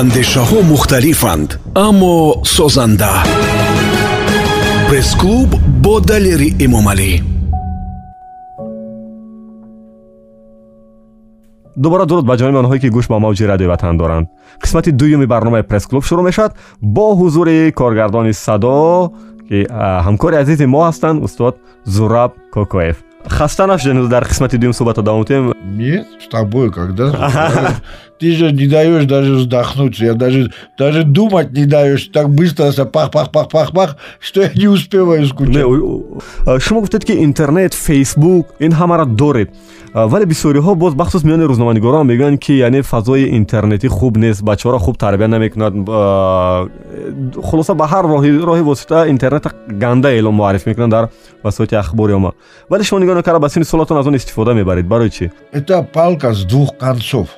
андешаҳо 0.00 0.58
мухталифанд 0.72 1.50
аммо 1.86 2.16
созанда. 2.56 3.12
Пресс-клуб 4.88 5.50
бо 5.84 5.94
далери 6.10 6.50
эмомалӣ. 6.64 7.12
Дубора 11.82 12.04
дуруд 12.10 12.24
ба 12.30 12.34
ҷониби 12.40 12.58
онҳое 12.62 12.78
ки 12.82 12.88
гӯш 12.96 13.06
ба 13.12 13.18
мавҷи 13.24 13.44
радиои 13.52 13.70
ватан 13.72 13.96
доранд. 14.02 14.26
Қисмати 14.62 14.90
дуюми 15.00 15.26
барномаи 15.32 15.62
пресс-клуб 15.70 16.02
шурӯъ 16.08 16.22
мешавад 16.28 16.52
бо 16.96 17.06
ҳузури 17.20 17.72
коргардони 17.80 18.32
садо 18.46 18.78
ки 19.48 19.58
ҳамкори 20.06 20.36
азизи 20.42 20.66
мо 20.74 20.80
ҳастанд 20.88 21.18
устод 21.26 21.54
зураб 21.94 22.32
кокоев 22.54 22.96
хаста 23.26 23.66
нашудем 23.66 24.08
дар 24.08 24.24
қисмати 24.24 24.56
дуюм 24.56 24.72
суҳбатро 24.72 25.02
давом 25.02 25.24
кунем 25.24 25.54
Нет, 25.64 26.06
с 26.24 26.28
тобой 26.28 26.72
когда? 26.72 27.12
Ты 28.18 28.32
же 28.32 28.50
не 28.50 28.66
даешь 28.66 29.04
даже 29.04 29.34
вздохнуть. 29.34 30.00
Я 30.00 30.14
даже, 30.14 30.52
даже 30.76 31.04
думать 31.04 31.52
не 31.52 31.66
даешь. 31.66 32.10
Так 32.12 32.28
быстро 32.30 32.72
пах-пах-пах-пах-пах, 32.72 33.96
что 34.18 34.42
я 34.42 34.50
не 34.54 34.66
успеваю 34.66 35.24
скучать. 35.26 35.64
шумо 36.60 36.80
гуфтед 36.80 37.04
ки 37.04 37.12
интернет 37.24 37.74
фейсбук 37.74 38.48
ин 38.58 38.72
ҳамаро 38.72 39.04
доред 39.06 39.50
вале 39.94 40.24
бисёриҳо 40.24 40.74
боз 40.74 40.94
бахусус 40.94 41.24
миёни 41.24 41.44
рӯзноманигорон 41.50 42.06
мегӯянд 42.06 42.38
ки 42.40 42.52
яъне 42.52 42.82
фазои 42.82 43.24
интернетӣ 43.38 43.88
хуб 43.88 44.16
нест 44.16 44.42
бачаҳоро 44.42 44.78
хуб 44.78 44.96
тарбия 44.98 45.28
намекунад 45.28 45.74
хулоса 47.48 47.74
ба 47.74 47.86
ҳар 47.92 48.04
роҳи 48.04 48.62
восита 48.62 49.08
интернета 49.08 49.50
ганда 49.68 50.08
эълон 50.18 50.34
муаррифӣ 50.34 50.68
мекунанд 50.68 50.90
дар 50.90 51.08
васоити 51.42 51.74
ахбори 51.74 52.12
омма 52.12 52.32
вале 52.70 52.84
шумо 52.84 53.00
нигоҳ 53.00 53.14
накарда 53.14 53.40
ба 53.40 53.48
синни 53.48 53.64
солатон 53.64 53.98
аз 53.98 54.06
он 54.06 54.16
истифода 54.16 54.54
мебаред 54.54 54.86
барои 54.86 55.10
чӣ 55.10 55.30
Это 55.52 55.82
палка 55.82 56.34
с 56.34 56.44
двух 56.44 56.76
концов. 56.76 57.28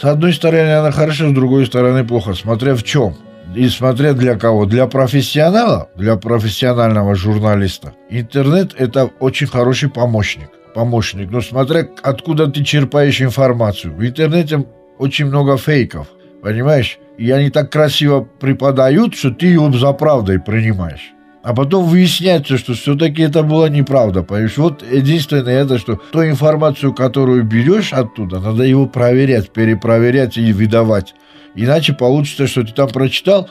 С 0.00 0.04
одной 0.04 0.32
стороны 0.32 0.72
она 0.80 0.90
хороша, 0.90 1.28
с 1.28 1.32
другой 1.32 1.66
стороны 1.66 2.04
плохо, 2.04 2.34
смотря 2.34 2.74
в 2.74 2.82
чем. 2.82 3.14
И 3.54 3.68
смотря 3.68 4.14
для 4.14 4.38
кого. 4.38 4.64
Для 4.64 4.86
профессионала, 4.86 5.88
для 5.96 6.16
профессионального 6.16 7.14
журналиста, 7.14 7.92
интернет– 8.08 8.74
это 8.78 9.10
очень 9.20 9.46
хороший 9.46 9.90
помощник. 9.90 10.48
Помощник. 10.74 11.30
Но 11.30 11.40
смотря 11.40 11.86
откуда 12.02 12.46
ты 12.46 12.64
черпаешь 12.64 13.20
информацию. 13.20 13.94
В 13.94 14.04
интернете 14.04 14.64
очень 14.98 15.26
много 15.26 15.56
фейков. 15.56 16.08
Понимаешь? 16.42 16.98
И 17.18 17.30
они 17.30 17.50
так 17.50 17.70
красиво 17.70 18.26
преподают, 18.40 19.14
что 19.14 19.30
ты 19.30 19.46
его 19.46 19.70
за 19.72 19.92
правдой 19.92 20.40
принимаешь. 20.40 21.12
А 21.42 21.54
потом 21.54 21.84
выясняется, 21.84 22.56
что 22.56 22.74
все-таки 22.74 23.22
это 23.22 23.42
была 23.42 23.68
неправда. 23.68 24.22
Понимаешь? 24.22 24.56
Вот 24.56 24.82
единственное 24.82 25.62
это, 25.62 25.78
что 25.78 26.00
ту 26.10 26.24
информацию, 26.24 26.94
которую 26.94 27.44
берешь 27.44 27.92
оттуда, 27.92 28.40
надо 28.40 28.62
его 28.62 28.86
проверять, 28.86 29.50
перепроверять 29.50 30.36
и 30.36 30.52
выдавать. 30.52 31.14
Иначе 31.54 31.92
получится, 31.92 32.46
что 32.46 32.62
ты 32.62 32.72
там 32.72 32.88
прочитал, 32.88 33.48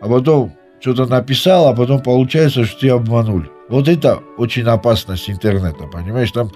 а 0.00 0.08
потом 0.08 0.54
что-то 0.80 1.06
написал, 1.06 1.68
а 1.68 1.74
потом 1.74 2.00
получается, 2.00 2.64
что 2.64 2.80
тебя 2.80 2.94
обманули. 2.94 3.48
Вот 3.72 3.88
это 3.88 4.20
очень 4.36 4.64
опасность 4.64 5.30
интернета, 5.30 5.84
понимаешь? 5.90 6.30
Там 6.30 6.50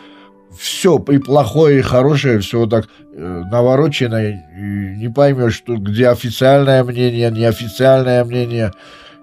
все 0.55 1.03
и 1.09 1.17
плохое, 1.17 1.79
и 1.79 1.83
хорошее, 1.83 2.41
все 2.41 2.59
вот 2.59 2.69
так 2.69 2.89
э, 3.15 3.43
наворочено, 3.51 4.23
и 4.23 4.35
не 4.99 5.09
поймешь, 5.09 5.55
что, 5.55 5.77
где 5.79 6.09
официальное 6.11 6.85
мнение, 6.85 7.31
неофициальное 7.31 8.23
мнение. 8.23 8.71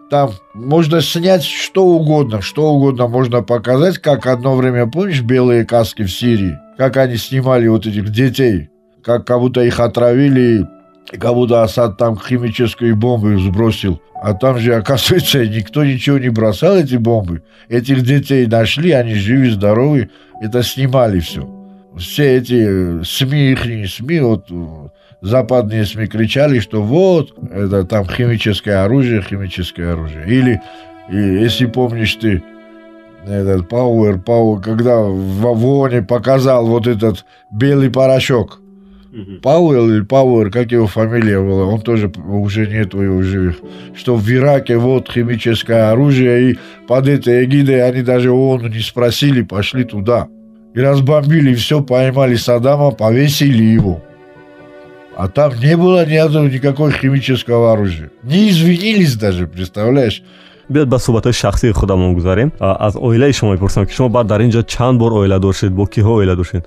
Там 0.10 0.32
можно 0.56 1.01
снять 1.01 1.43
что 1.43 1.86
угодно, 1.86 2.41
что 2.41 2.73
угодно 2.73 3.08
можно 3.08 3.43
показать, 3.43 3.99
как 3.99 4.25
одно 4.25 4.56
время, 4.56 4.88
помнишь, 4.88 5.21
белые 5.21 5.63
каски 5.63 6.01
в 6.01 6.12
Сирии, 6.12 6.58
как 6.79 6.97
они 6.97 7.15
снимали 7.17 7.67
вот 7.67 7.86
этих 7.86 8.10
детей, 8.10 8.71
как, 9.03 9.27
как 9.27 9.39
будто 9.39 9.62
их 9.62 9.79
отравили, 9.79 10.65
как 11.12 11.34
будто 11.34 11.63
Асад 11.63 11.98
там 11.98 12.18
химические 12.18 12.96
бомбы 12.96 13.38
сбросил. 13.39 14.02
А 14.22 14.34
там 14.34 14.58
же, 14.58 14.76
оказывается, 14.76 15.46
никто 15.48 15.84
ничего 15.84 16.18
не 16.18 16.30
бросал, 16.30 16.78
эти 16.78 16.96
бомбы. 16.96 17.44
Этих 17.70 18.04
детей 18.04 18.46
нашли, 18.48 18.92
они 18.92 19.16
живы, 19.16 19.52
здоровы, 19.52 20.10
это 20.42 20.63
снимали 20.63 21.20
все. 21.20 21.48
Все 21.98 22.38
эти 22.38 23.00
э, 23.00 23.04
СМИ, 23.04 23.52
их 23.52 23.89
СМИ, 23.89 24.20
вот 24.22 24.46
э, 24.50 24.88
западные 25.22 25.86
СМИ 25.86 26.08
кричали, 26.08 26.60
что 26.60 26.82
вот, 26.82 27.34
это 27.52 27.84
там 27.84 28.08
химическое 28.08 28.84
оружие, 28.84 29.22
химическое 29.22 29.94
оружие. 29.94 30.26
Или, 30.28 30.62
если 31.12 31.66
помнишь 31.66 32.16
ты, 32.16 32.42
этот 33.28 33.70
Пауэр, 33.70 34.20
Пауэр, 34.20 34.62
когда 34.62 35.00
в 35.02 35.66
ООНе 35.66 36.02
показал 36.02 36.66
вот 36.66 36.88
этот 36.88 37.26
белый 37.52 37.89
порошок, 37.92 38.60
Пауэлл 39.41 39.91
или 39.91 40.02
Пауэр, 40.02 40.49
как 40.49 40.71
его 40.71 40.88
фамилия 40.88 41.39
была, 41.39 41.65
он 41.65 41.82
тоже 41.82 42.12
уже 42.28 42.65
нет 42.65 42.93
его 42.93 43.21
живых, 43.21 43.58
что 43.95 44.15
в 44.15 44.28
Ираке 44.30 44.78
вот 44.78 45.12
химическое 45.12 45.91
оружие, 45.91 46.52
и 46.52 46.58
под 46.88 47.08
этой 47.08 47.45
эгидой 47.45 47.88
они 47.88 48.02
даже 48.02 48.32
ООН 48.32 48.71
не 48.71 48.80
спросили, 48.80 49.43
пошли 49.43 49.84
туда. 49.84 50.28
И 50.73 50.80
разбомбили 50.80 51.54
все, 51.54 51.82
поймали 51.82 52.36
Саддама, 52.36 52.89
повесили 52.91 53.63
его. 53.63 54.02
А 55.15 55.28
там 55.28 55.54
не 55.60 55.78
было 55.78 56.04
ни 56.08 56.15
одного 56.15 56.47
никакого 56.47 56.91
химического 56.91 57.73
оружия. 57.73 58.10
Не 58.23 58.49
извинились 58.49 59.15
даже, 59.15 59.45
представляешь? 59.45 60.23
ба 60.69 60.97
суҳбатҳои 60.97 61.34
шахсии 61.34 61.71
худамон 61.71 62.13
гузарем 62.13 62.52
аз 62.60 62.95
оилаи 62.95 63.34
шумо 63.34 63.52
мепурсам 63.54 63.86
ки 63.86 63.93
шумо 63.93 64.10
баъд 64.10 64.28
дар 64.28 64.41
ин 64.41 64.49
ҷо 64.49 64.63
чанд 64.63 64.97
бор 64.97 65.12
оиладор 65.12 65.54
шудед 65.54 65.76
бо 65.76 65.86
киҳо 65.86 66.13
оиладор 66.19 66.45
шудед 66.45 66.65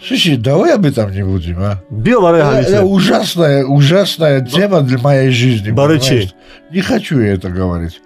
Слушай, 0.00 0.36
давай 0.36 0.74
об 0.74 0.84
этом 0.84 1.10
не 1.12 1.22
будем, 1.22 1.58
а? 1.60 1.82
барои 2.20 2.40
Это, 2.40 2.70
это 2.70 2.84
ужасная, 2.84 3.64
ужасная 3.64 4.40
тема 4.40 4.80
для 4.80 4.98
моей 4.98 5.30
жизни. 5.30 5.70
Барычи. 5.70 6.30
Не 6.70 6.80
хочу 6.80 7.20
я 7.20 7.34
это 7.34 7.48
говорить. 7.48 8.00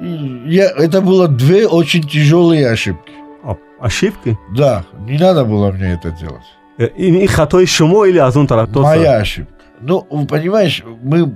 И 0.00 0.42
Я, 0.46 0.70
это 0.70 1.00
было 1.00 1.28
две 1.28 1.66
очень 1.66 2.02
тяжелые 2.02 2.68
ошибки. 2.68 3.12
А- 3.44 3.56
ошибки 3.80 4.38
Да, 4.56 4.84
не 5.06 5.18
надо 5.18 5.44
было 5.44 5.70
мне 5.72 5.92
это 5.92 6.10
делать. 6.10 6.42
Э, 6.78 6.88
ин 6.96 7.26
хатои 7.28 7.66
шумо 7.66 8.06
или 8.06 8.18
аз 8.18 8.36
он 8.36 8.46
тараф 8.46 8.72
То 8.72 8.82
Моя 8.82 9.16
ошибка. 9.18 9.52
Ну, 9.80 10.02
понимаешь, 10.26 10.82
мы 11.02 11.34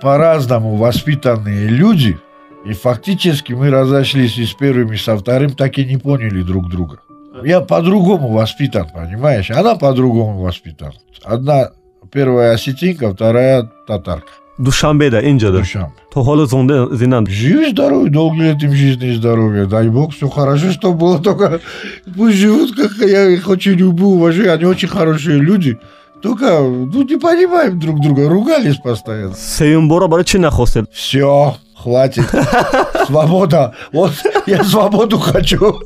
по-разному 0.00 0.76
воспитанные 0.76 1.68
люди, 1.68 2.18
и 2.64 2.72
фактически 2.72 3.52
мы 3.52 3.70
разошлись 3.70 4.38
и 4.38 4.44
с 4.44 4.54
первым, 4.54 4.92
и 4.92 4.96
со 4.96 5.16
вторым, 5.16 5.50
так 5.50 5.78
и 5.78 5.84
не 5.84 5.98
поняли 5.98 6.42
друг 6.42 6.70
друга. 6.70 6.98
Я 7.42 7.60
по-другому 7.60 8.28
воспитан, 8.32 8.86
понимаешь? 8.94 9.50
Она 9.50 9.74
по-другому 9.74 10.42
воспитана. 10.42 10.92
Одна 11.24 11.70
первая 12.12 12.52
осетинка, 12.54 13.12
вторая 13.12 13.68
татарка. 13.86 14.28
душанбеда 14.56 15.18
инҷода 15.30 15.58
Душанбе. 15.58 15.94
то 16.12 16.22
ҳоло 16.22 16.46
зонда 16.46 16.86
зинданд 16.94 17.28
Живи 17.28 17.70
здоровый, 17.72 18.10
долгие 18.10 18.42
лет 18.52 18.62
им 18.62 18.72
жизни 18.72 19.08
и 19.08 19.14
здоровья. 19.16 19.66
Дай 19.66 19.88
бог, 19.88 20.14
все 20.14 20.28
хорошо, 20.28 20.70
что 20.70 20.92
было. 20.92 21.18
Только 21.18 21.60
пусть 22.16 22.36
живут, 22.36 22.76
как 22.76 22.92
я 22.98 23.26
их 23.30 23.48
очень 23.48 23.72
люблю, 23.72 24.10
уважаю. 24.10 24.52
Они 24.54 24.64
очень 24.64 24.86
хорошие 24.88 25.38
люди. 25.40 25.76
Только, 26.22 26.60
ну, 26.60 27.02
не 27.02 27.16
понимаем 27.18 27.80
друг 27.80 28.00
друга. 28.00 28.28
Ругались 28.28 28.76
постоянно. 28.76 29.34
сеюм 29.34 29.88
бора 29.88 30.06
барои 30.06 30.24
чӣ 30.24 30.38
нахостед 30.38 30.86
Все, 30.92 31.56
хватит. 31.76 32.24
Свобода. 33.06 33.74
Вот 33.92 34.12
я 34.46 34.62
свободу 34.62 35.18
хочу. 35.18 35.80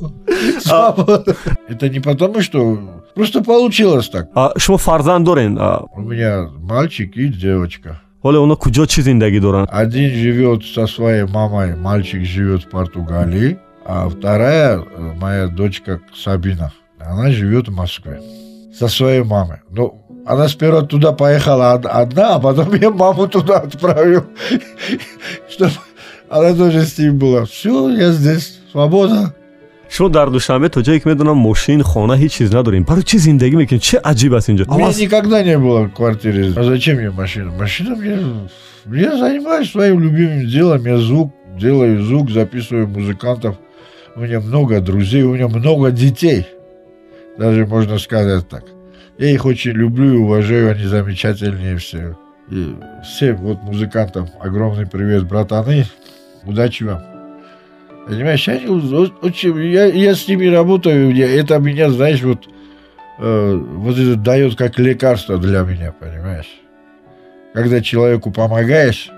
Свобода. 0.61 1.35
Это 1.67 1.89
не 1.89 1.99
потому, 1.99 2.41
что... 2.41 2.79
Просто 3.15 3.41
получилось 3.43 4.09
так. 4.09 4.27
А, 4.35 4.53
шумо 4.57 4.77
фарзанд 4.77 5.25
доред 5.25 5.51
А, 5.57 5.83
У 5.95 6.01
меня 6.01 6.47
мальчик 6.61 7.15
и 7.17 7.27
девочка. 7.27 7.99
ҳоло 8.23 8.37
онҳо 8.45 8.55
куҷо 8.63 8.83
чӣ 8.91 9.01
зиндагӣ 9.07 9.39
доранд 9.45 9.67
Один 9.71 10.09
живет 10.23 10.61
со 10.75 10.87
своей 10.87 11.25
мамой, 11.37 11.75
мальчик 11.75 12.21
живет 12.25 12.61
в 12.65 12.69
Португалии, 12.69 13.57
а 13.85 14.09
вторая, 14.09 14.71
э, 14.79 15.13
моя 15.23 15.47
дочка 15.47 15.99
Сабина, 16.23 16.71
она 16.99 17.31
живет 17.31 17.67
в 17.69 17.73
Москве 17.81 18.21
со 18.79 18.87
своей 18.87 19.23
мамой. 19.23 19.59
Ну, 19.71 19.83
она 20.25 20.47
сперва 20.49 20.81
туда 20.81 21.11
поехала 21.13 21.73
од- 21.75 21.85
одна, 22.03 22.35
а 22.35 22.39
потом 22.39 22.73
я 22.75 22.89
маму 22.91 23.27
туда 23.27 23.55
отправил, 23.59 24.23
чтобы 25.49 25.71
она 26.29 26.53
тоже 26.53 26.81
с 26.85 26.97
ним 26.99 27.17
была. 27.17 27.45
Все, 27.45 27.89
я 27.89 28.11
здесь, 28.11 28.59
свобода. 28.71 29.33
Шумо 29.89 30.09
дар 30.09 30.29
душанбе 30.29 30.69
то 30.69 30.79
ҷое 30.81 30.99
ки 30.99 31.07
медонам 31.07 31.37
мошин 31.37 31.81
хона 31.83 32.15
ҳеҷ 32.21 32.31
чиз 32.37 32.51
надорем 32.51 32.83
барои 32.83 33.03
чӣ 33.03 33.17
зиндагӣ 33.17 33.55
мекунед 33.57 33.81
чӣ 33.81 33.95
аҷиб 34.11 34.33
аст 34.37 34.49
инҷо 34.49 34.65
никогда 35.19 35.43
не 35.43 35.57
было 35.57 35.87
квартире. 35.87 36.53
А 36.55 36.63
зачем 36.63 36.97
мне 36.97 37.11
машина? 37.11 37.51
Машина 37.51 37.95
мне... 37.95 38.17
Я 38.85 39.17
занимаюсь 39.17 39.71
своим 39.71 39.99
любимым 39.99 40.47
делом. 40.47 40.85
Я 40.85 40.97
звук, 40.97 41.33
делаю 41.57 42.03
звук, 42.03 42.31
записываю 42.31 42.87
музыкантов. 42.87 43.57
У 44.15 44.21
меня 44.21 44.39
много 44.39 44.81
друзей, 44.81 45.23
у 45.23 45.33
меня 45.33 45.47
много 45.47 45.91
детей. 45.91 46.45
Даже 47.37 47.65
можно 47.65 47.99
сказать 47.99 48.47
так. 48.49 48.63
Я 49.17 49.31
их 49.31 49.45
очень 49.45 49.71
люблю 49.71 50.13
и 50.13 50.17
уважаю, 50.17 50.71
они 50.71 50.85
замечательные 50.85 51.77
все. 51.77 52.17
И 52.49 52.75
всем 53.03 53.35
вот 53.37 53.61
музыкантам 53.63 54.29
огромный 54.39 54.87
привет, 54.87 55.27
братаны. 55.27 55.85
Удачи 56.45 56.83
вам. 56.83 57.18
Понимаешь, 58.09 58.47
очень... 58.47 59.71
Я, 59.71 59.85
я 59.85 60.15
с 60.15 60.27
ними 60.27 60.47
работаю, 60.47 61.15
это 61.15 61.59
меня, 61.59 61.89
знаешь, 61.89 62.21
вот 62.23 62.47
э, 63.19 63.53
вот 63.55 63.97
это 63.97 64.15
дает 64.15 64.55
как 64.55 64.79
лекарство 64.79 65.37
для 65.37 65.61
меня, 65.61 65.93
понимаешь? 65.99 66.59
когда 67.53 67.81
человеку 67.81 68.31
помогаешь, 68.31 69.09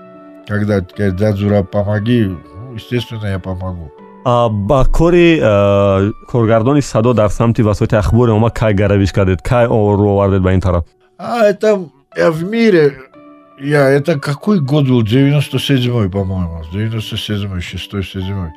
когда 0.46 0.80
говорят, 0.80 1.16
дядзура, 1.16 1.62
помоги, 1.62 2.24
ну, 2.24 2.74
естественно, 2.74 3.26
я 3.26 3.38
помогу. 3.38 3.92
А, 4.24 4.48
ба 4.48 4.84
кори 4.84 5.40
коргардони 6.28 6.80
садо 6.80 7.12
дар 7.12 7.30
самти 7.30 7.62
васоити 7.62 7.96
ахбори 7.96 8.30
ома 8.30 8.50
кай 8.50 8.72
гаравиш 8.72 9.12
кардед 9.12 9.42
кай 9.42 9.66
ру 9.66 10.08
овардед 10.10 10.42
ба 10.42 10.54
ин 10.54 10.60
тараф 10.60 10.84
А 11.18 11.44
это 11.44 11.88
в 12.16 12.44
мире, 12.44 13.00
я, 13.62 13.88
это 13.88 14.18
какой 14.18 14.60
год 14.60 14.88
был? 14.88 15.02
97-й, 15.02 16.10
по-моему. 16.10 16.62
97-й, 16.72 17.58
6-й, 17.58 18.02
7 18.02 18.50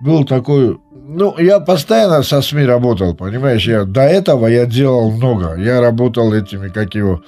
Был 0.00 0.24
такой... 0.24 0.78
Ну, 0.92 1.38
я 1.38 1.60
постоянно 1.60 2.22
со 2.22 2.40
СМИ 2.40 2.64
работал, 2.64 3.14
понимаешь? 3.14 3.66
Я, 3.66 3.84
до 3.84 4.02
этого 4.02 4.46
я 4.46 4.66
делал 4.66 5.10
много. 5.10 5.56
Я 5.56 5.80
работал 5.80 6.32
этими, 6.32 6.68
как 6.68 6.94
его... 6.94 7.22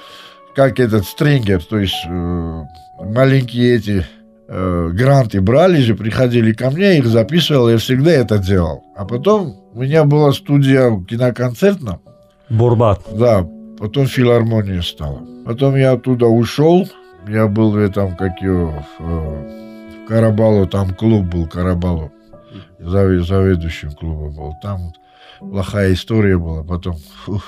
Как 0.54 0.80
этот 0.80 1.04
стрингер, 1.04 1.62
то 1.62 1.78
есть 1.78 2.06
э, 2.08 2.62
маленькие 2.98 3.76
эти 3.76 4.06
э, 4.48 4.90
гранты 4.90 5.42
брали 5.42 5.82
же, 5.82 5.94
приходили 5.94 6.54
ко 6.54 6.70
мне, 6.70 6.96
их 6.96 7.06
записывал, 7.06 7.68
я 7.68 7.76
всегда 7.76 8.12
это 8.12 8.38
делал. 8.38 8.82
А 8.96 9.04
потом 9.04 9.54
у 9.74 9.82
меня 9.82 10.04
была 10.04 10.32
студия 10.32 10.98
киноконцертна. 11.06 12.00
Бурбат. 12.48 13.02
Да, 13.12 13.46
потом 13.78 14.06
филармония 14.06 14.80
стала. 14.80 15.20
Потом 15.44 15.76
я 15.76 15.92
оттуда 15.92 16.24
ушел, 16.24 16.88
я 17.28 17.46
был 17.48 17.72
в 17.72 17.76
этом, 17.76 18.16
как 18.16 18.40
его, 18.40 18.84
в, 18.98 19.02
в 19.02 20.06
Карабалу, 20.08 20.66
там 20.66 20.94
клуб 20.94 21.26
был, 21.26 21.46
Карабалу. 21.46 22.12
Заведующим 22.78 23.92
клуба 23.92 24.30
был. 24.30 24.54
Там 24.62 24.92
плохая 25.40 25.92
история 25.92 26.38
была. 26.38 26.62
Потом, 26.62 26.96
фух, 27.24 27.44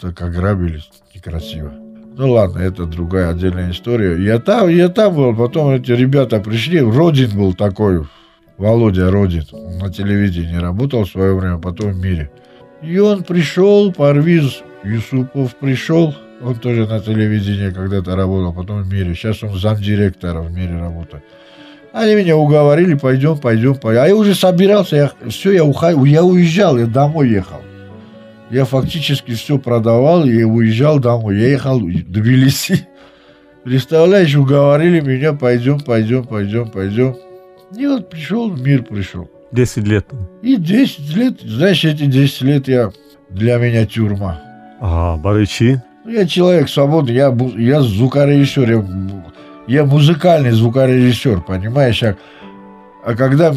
так 0.00 0.20
ограбили, 0.22 0.80
некрасиво. 1.14 1.72
Ну 2.16 2.32
ладно, 2.32 2.58
это 2.58 2.84
другая 2.84 3.30
отдельная 3.30 3.70
история. 3.70 4.22
Я 4.22 4.40
там, 4.40 4.68
я 4.68 4.88
там 4.88 5.14
был, 5.14 5.36
потом 5.36 5.70
эти 5.70 5.92
ребята 5.92 6.40
пришли. 6.40 6.80
Родин 6.80 7.30
был 7.36 7.54
такой, 7.54 8.04
Володя 8.56 9.10
Родин. 9.10 9.44
на 9.80 9.92
телевидении 9.92 10.56
работал 10.56 11.04
в 11.04 11.10
свое 11.10 11.34
время, 11.34 11.58
потом 11.58 11.92
в 11.92 11.98
мире. 11.98 12.30
И 12.82 12.98
он 12.98 13.22
пришел, 13.22 13.92
Парвиз 13.92 14.62
Юсупов 14.82 15.54
пришел, 15.56 16.14
он 16.40 16.54
тоже 16.56 16.86
на 16.86 17.00
телевидении 17.00 17.70
когда-то 17.70 18.16
работал, 18.16 18.52
потом 18.52 18.82
в 18.82 18.92
мире. 18.92 19.14
Сейчас 19.14 19.42
он 19.42 19.58
замдиректора 19.58 20.40
в 20.40 20.52
мире 20.52 20.78
работает. 20.78 21.24
Они 21.92 22.14
меня 22.14 22.36
уговорили, 22.36 22.94
пойдем, 22.94 23.38
пойдем, 23.38 23.74
пойдем. 23.74 24.02
А 24.02 24.08
я 24.08 24.14
уже 24.14 24.34
собирался, 24.34 24.96
я, 24.96 25.12
все, 25.28 25.52
я, 25.52 25.64
уходил, 25.64 26.04
я 26.04 26.22
уезжал, 26.22 26.78
я 26.78 26.86
домой 26.86 27.30
ехал. 27.30 27.60
Я 28.50 28.64
фактически 28.64 29.32
все 29.32 29.58
продавал 29.58 30.24
и 30.24 30.42
уезжал 30.42 30.98
домой. 30.98 31.38
Я 31.38 31.48
ехал 31.48 31.80
в 31.80 31.90
Тбилиси. 31.90 32.86
Представляешь, 33.64 34.34
уговорили 34.34 35.00
меня, 35.00 35.32
пойдем, 35.32 35.80
пойдем, 35.80 36.24
пойдем, 36.24 36.70
пойдем. 36.70 37.16
И 37.76 37.86
вот 37.86 38.08
пришел, 38.08 38.54
мир 38.54 38.84
пришел. 38.84 39.30
Десять 39.50 39.86
лет. 39.86 40.06
И 40.42 40.56
десять 40.56 41.14
лет, 41.14 41.40
знаешь, 41.40 41.84
эти 41.84 42.04
десять 42.04 42.42
лет 42.42 42.68
я 42.68 42.90
для 43.28 43.56
меня 43.56 43.84
тюрьма. 43.86 44.40
А, 44.80 45.16
барычи? 45.16 45.82
Я 46.04 46.26
человек 46.26 46.68
свободный, 46.68 47.14
я, 47.14 47.36
я 47.56 47.82
звукорежиссер, 47.82 48.70
я, 48.70 48.84
я 49.66 49.84
музыкальный 49.84 50.52
звукорежиссер, 50.52 51.42
понимаешь? 51.42 52.02
А, 52.02 52.16
а 53.04 53.14
когда 53.14 53.52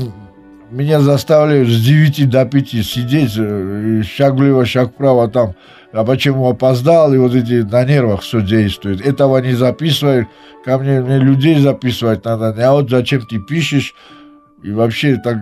меня 0.70 1.02
заставляют 1.02 1.70
с 1.70 1.82
9 1.82 2.30
до 2.30 2.46
5 2.46 2.70
сидеть, 2.86 3.34
э, 3.38 4.04
шаг 4.04 4.34
влево, 4.34 4.66
шаг 4.66 4.94
вправо 4.94 5.28
там, 5.30 5.56
а 5.92 6.04
почему 6.04 6.50
опоздал, 6.50 7.14
и 7.14 7.18
вот 7.18 7.36
эти 7.36 7.62
на 7.62 7.84
нервах 7.84 8.22
все 8.22 8.42
действует. 8.42 9.06
Этого 9.06 9.38
не 9.40 9.54
записывай, 9.54 10.28
ко 10.66 10.78
мне, 10.78 11.02
мне 11.02 11.20
людей 11.20 11.60
записывать 11.60 12.26
надо, 12.26 12.56
а 12.58 12.72
вот 12.74 12.90
зачем 12.90 13.22
ты 13.22 13.40
пишешь, 13.40 13.94
и 14.64 14.72
вообще 14.72 15.18
так 15.18 15.38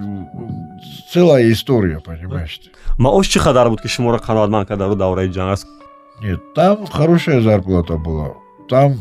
целая 1.11 1.51
история, 1.51 1.99
понимаешь? 1.99 2.59
маош 2.97 3.27
нет, 6.21 6.53
там 6.53 6.85
хорошая 6.87 7.41
зарплата 7.41 7.97
была. 7.97 8.33
Там 8.67 8.99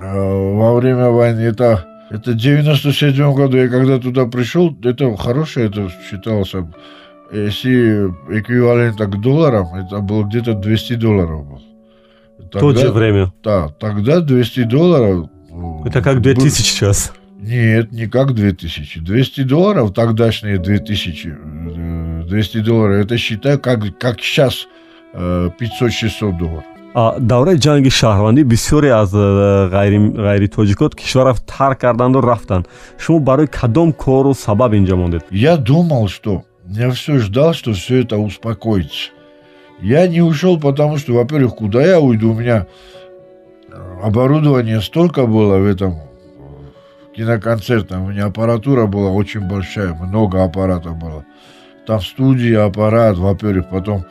э, 0.00 0.54
во 0.54 0.74
время 0.74 1.10
войны, 1.10 1.40
это, 1.40 1.86
это 2.10 2.32
в 2.32 2.36
97 2.36 3.34
году, 3.34 3.56
я 3.56 3.68
когда 3.68 3.98
туда 3.98 4.26
пришел, 4.26 4.76
это 4.82 5.16
хорошее, 5.16 5.68
это 5.68 5.88
считалось, 6.08 6.52
если 7.32 8.08
эквивалент 8.30 8.98
к 8.98 9.20
долларам, 9.20 9.74
это 9.74 10.00
было 10.00 10.24
где-то 10.24 10.54
200 10.54 10.94
долларов. 10.94 11.46
Был. 11.46 11.62
Тогда, 12.50 12.60
то 12.60 12.74
же 12.74 12.92
время? 12.92 13.32
Да, 13.42 13.68
тогда 13.80 14.20
200 14.20 14.64
долларов... 14.64 15.28
Это 15.84 16.02
как 16.02 16.20
2000 16.20 16.44
был, 16.44 16.50
сейчас? 16.50 17.12
Нет, 17.38 17.92
не 17.92 18.06
как 18.06 18.34
2000. 18.34 19.00
200 19.00 19.42
долларов, 19.42 19.92
тогдашние 19.92 20.58
2000, 20.58 22.26
200 22.26 22.56
э, 22.56 22.60
долларов, 22.62 23.04
это 23.04 23.18
считай, 23.18 23.58
как, 23.58 23.98
как 23.98 24.20
сейчас 24.20 24.66
500-600 25.14 26.38
доллар. 26.38 26.64
давраи 27.18 27.58
ҷанги 27.66 27.90
шаҳрвандӣ 28.00 28.42
бисёре 28.52 28.90
аз 29.02 29.10
ғайритоҷикот 30.26 30.92
кишварро 31.00 31.34
тарк 31.52 31.78
карданду 31.80 32.20
рафтанд 32.20 32.64
шумо 32.98 33.18
барои 33.28 33.48
кадом 33.58 33.92
кору 33.92 34.32
сабаб 34.34 34.72
инҷо 34.78 34.96
мондед? 34.96 35.22
Я 35.30 35.56
думал 35.56 36.08
что 36.08 36.32
я 36.68 36.88
все 36.90 37.18
ждал 37.18 37.52
что 37.52 37.72
все 37.72 37.94
это 38.02 38.16
успокоится. 38.18 39.10
Я 39.80 40.06
не 40.06 40.22
ушел 40.22 40.54
потому 40.60 40.98
что 40.98 41.12
во-первых 41.14 41.56
куда 41.56 41.82
я 41.82 41.98
уйду? 42.00 42.30
У 42.32 42.38
меня 42.40 42.66
оборудование 44.02 44.80
столько 44.80 45.26
было 45.26 45.58
в 45.58 45.66
этом 45.66 45.92
киноконцертном. 47.16 48.04
У 48.04 48.08
меня 48.10 48.26
аппаратура 48.26 48.86
была 48.86 49.10
очень 49.10 49.40
большая 49.40 49.94
много 49.94 50.44
аппаратов 50.44 50.96
было. 50.96 51.24
Там 51.86 51.98
в 51.98 52.06
студии 52.06 52.54
аппарат 52.54 53.16
во-первых 53.18 53.68
потом 53.68 54.04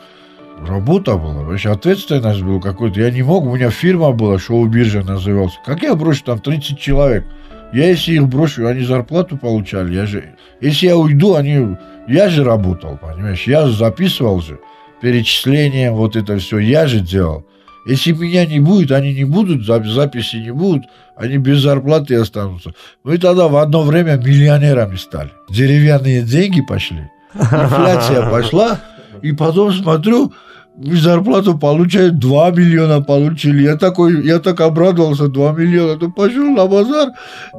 работа 0.68 1.18
была, 1.18 1.44
вообще 1.44 1.72
ответственность 1.72 2.42
была 2.42 2.60
какой-то. 2.60 3.00
Я 3.00 3.12
не 3.12 3.24
мог, 3.24 3.46
у 3.46 3.56
меня 3.56 3.70
фирма 3.70 4.12
была, 4.12 4.40
шоу-биржа 4.40 5.04
назывался. 5.04 5.58
Как 5.66 5.84
я 5.84 5.96
брошу 5.96 6.24
там 6.24 6.40
30 6.40 6.80
человек? 6.80 7.26
Я 7.74 7.88
если 7.88 8.14
их 8.14 8.28
брошу, 8.28 8.68
они 8.68 8.84
зарплату 8.84 9.38
получали. 9.38 9.96
Я 9.96 10.06
же, 10.06 10.36
если 10.62 10.88
я 10.88 10.98
уйду, 10.98 11.36
они, 11.36 11.76
я 12.08 12.30
же 12.30 12.44
работал, 12.44 12.98
понимаешь? 12.98 13.48
Я 13.48 13.66
же 13.66 13.74
записывал 13.76 14.42
же 14.42 14.60
перечисления, 15.02 15.92
вот 15.92 16.16
это 16.16 16.38
все, 16.38 16.60
я 16.60 16.88
же 16.88 17.00
делал. 17.00 17.46
Если 17.86 18.14
меня 18.14 18.46
не 18.46 18.60
будет, 18.60 18.92
они 18.92 19.14
не 19.14 19.26
будут, 19.26 19.66
записи 19.66 20.38
не 20.38 20.52
будут, 20.52 20.86
они 21.18 21.38
без 21.38 21.60
зарплаты 21.60 22.16
останутся. 22.16 22.74
Мы 23.04 23.18
тогда 23.18 23.50
в 23.50 23.58
одно 23.58 23.84
время 23.84 24.16
миллионерами 24.16 24.96
стали. 24.96 25.32
Деревянные 25.50 26.22
деньги 26.22 26.62
пошли, 26.62 27.10
инфляция 27.34 28.30
пошла, 28.30 28.80
и 29.22 29.32
потом 29.32 29.72
смотрю, 29.72 30.34
зарплату 30.78 31.58
получают 31.58 32.20
2 32.20 32.52
миллиона 32.52 33.02
получили. 33.02 33.64
Я 33.64 33.76
такой, 33.78 34.26
я 34.26 34.40
так 34.40 34.62
обрадовался, 34.62 35.28
2 35.28 35.52
миллиона. 35.54 36.00
То 36.00 36.10
пошел 36.10 36.46
на 36.46 36.66
базар 36.66 37.10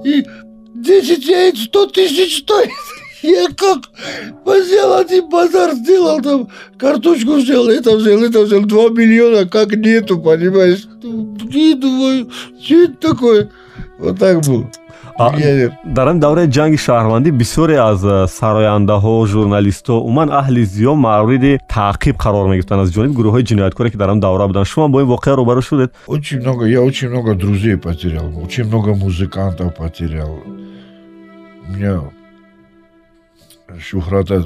и 0.05 0.25
10 0.75 1.27
яиц 1.27 1.59
100 1.65 1.87
тысяч 1.87 2.39
стоит. 2.39 2.71
Я 3.23 3.49
как 3.57 3.79
взял 4.45 4.99
один 4.99 5.31
базар, 5.31 5.73
сделал 5.73 6.21
там, 6.21 6.49
картошку 6.77 7.37
взял, 7.37 7.67
это 7.69 7.97
взял, 7.97 8.23
это 8.23 8.43
взял, 8.43 8.61
2 8.61 8.91
миллиона, 8.91 9.49
как 9.49 9.75
нету, 9.75 10.21
понимаешь? 10.21 10.87
И 11.03 11.73
думаю, 11.73 12.31
что 12.63 12.75
это 12.83 12.97
такое? 12.97 13.51
Вот 13.99 14.19
так 14.19 14.41
было. 14.47 14.65
дар 15.85 16.09
ин 16.13 16.19
давраи 16.21 16.47
ҷанги 16.49 16.79
шаҳрвандӣ. 16.87 17.31
Бисёре 17.31 17.77
аз 17.91 18.01
сарояндаҳо 18.39 19.15
журналистҳо 19.35 19.95
умуман 20.09 20.29
аҳли 20.41 20.63
зиё 20.75 20.95
мавриди 20.95 21.53
таъқиб 21.69 22.17
қарор 22.25 22.49
мегирифтанд. 22.49 22.81
Аз 22.83 22.91
ҷониби 22.97 23.15
гурӯҳҳои 23.19 23.45
ҷинояткоре 23.51 23.91
ки 23.91 23.97
дар 23.97 24.11
ин 24.15 24.21
давра 24.21 24.47
буданд. 24.49 24.67
Шумо 24.67 24.89
бо 24.89 25.01
ин 25.03 25.09
воқеа 25.15 25.35
рӯбарӯ 25.39 25.63
шудед? 25.69 25.91
Я 26.79 26.81
очень 26.83 27.09
много 27.11 27.35
друзей 27.35 27.77
потерял. 27.77 28.27
Очень 28.45 28.65
много 28.71 28.95
музыкантов 28.95 29.75
потерял. 29.75 30.33
Меня 31.69 32.01
шухрата 33.79 34.37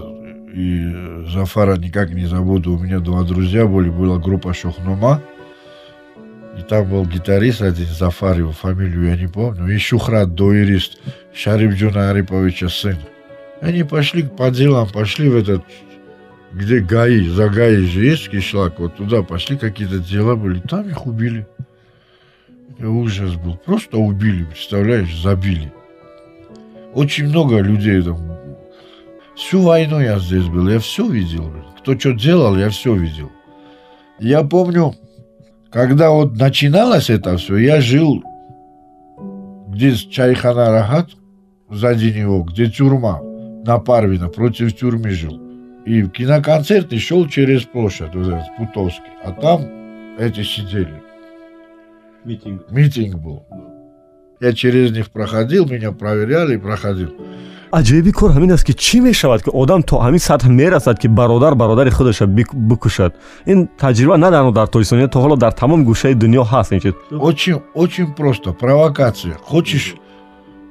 и 0.55 0.67
зафара 1.35 1.77
никак 1.77 2.11
не 2.11 2.27
забуду. 2.27 2.69
У 2.77 2.79
меня 2.79 2.99
два 3.01 3.23
друзья 3.23 3.67
были 3.67 3.91
была 3.91 4.19
группа 4.19 4.53
шохнома 4.53 5.21
и 6.59 6.63
там 6.63 6.91
был 6.91 7.05
гитарист 7.07 7.63
один, 7.63 7.87
Зафар, 7.87 8.39
его 8.39 8.51
фамилию 8.51 9.09
я 9.09 9.17
не 9.17 9.29
помню, 9.29 9.69
и 9.69 9.79
Шухрат, 9.79 10.35
дуэрист, 10.35 10.99
Шарифджуна 11.33 12.11
Ариповича 12.11 12.69
сын. 12.69 12.97
Они 13.61 13.85
пошли 13.85 14.25
по 14.25 14.51
делам, 14.51 14.89
пошли 14.89 15.29
в 15.29 15.37
этот, 15.37 15.63
где 16.53 16.81
ГАИ, 16.81 17.29
за 17.29 17.49
ГАИ 17.49 17.87
же 17.87 18.05
есть 18.05 18.29
кишлак, 18.29 18.81
вот 18.81 18.97
туда 18.97 19.23
пошли, 19.23 19.57
какие-то 19.57 20.01
дела 20.01 20.35
были, 20.35 20.61
там 20.61 20.89
их 20.89 21.07
убили. 21.07 21.47
Это 22.77 22.89
ужас 22.89 23.35
был, 23.35 23.57
просто 23.57 23.99
убили, 23.99 24.45
представляешь, 24.45 25.17
забили. 25.21 25.73
Очень 26.93 27.29
много 27.29 27.61
людей 27.61 28.03
там. 28.03 28.37
Всю 29.37 29.63
войну 29.63 30.01
я 30.01 30.19
здесь 30.19 30.47
был, 30.47 30.69
я 30.69 30.81
все 30.81 31.09
видел. 31.09 31.53
Кто 31.79 31.97
что 31.97 32.13
делал, 32.13 32.57
я 32.57 32.71
все 32.71 32.95
видел. 32.95 33.31
Я 34.19 34.43
помню, 34.43 34.95
когда 35.71 36.11
вот 36.11 36.37
начиналось 36.37 37.11
это 37.11 37.37
все, 37.37 37.57
я 37.57 37.81
жил 37.81 38.23
где 39.79 39.95
Чайхана 39.95 40.71
Рахат, 40.71 41.11
сзади 41.71 42.07
него, 42.07 42.43
где 42.43 42.69
тюрьма, 42.69 43.21
на 43.65 43.79
Парвина, 43.79 44.29
против 44.29 44.77
тюрьмы 44.77 45.11
жил. 45.11 45.41
И 45.87 46.03
киноконцерт 46.03 46.93
и 46.93 46.99
шел 46.99 47.29
через 47.29 47.63
площадь, 47.63 48.13
вот 48.13 48.27
этот, 48.27 48.57
Путовский. 48.57 49.13
А 49.23 49.31
там 49.31 49.63
эти 50.19 50.43
сидели. 50.43 51.01
Митинг. 52.25 52.69
Митинг 52.73 53.15
был. 53.23 53.47
Я 54.41 54.53
через 54.53 54.91
них 54.91 55.11
проходил, 55.11 55.69
меня 55.69 55.93
проверяли 55.93 56.55
и 56.55 56.59
проходил. 56.59 57.15
Аҷоиби 57.73 58.13
кор 58.13 58.31
ҳамин 58.37 58.53
аст 58.53 58.65
ки 58.65 58.73
чӣ 58.73 59.01
мешавад 59.01 59.43
ки 59.43 59.51
одам 59.53 59.83
то 59.83 59.97
ҳамин 60.05 60.19
сатҳ 60.29 60.49
мерасад 60.61 60.99
ки 60.99 61.09
бародар 61.09 61.55
бародари 61.55 61.91
худеша 61.91 62.27
бикушад 62.71 63.13
ин 63.47 63.69
таҷриба 63.83 64.17
на 64.17 64.29
танҳо 64.35 64.53
дар 64.59 64.67
тоҷикистон 64.73 65.09
то 65.09 65.19
ҳоло 65.25 65.37
дар 65.37 65.53
тамом 65.53 65.81
гӯшаи 65.89 66.15
дунё 66.23 66.43
ҳаст 66.53 66.73
ин 66.75 66.81
чиз 66.81 66.95
Очень, 67.29 67.61
очень 67.75 68.09
просто. 68.15 68.53
Провокация. 68.53 69.35
Хочешь 69.51 69.95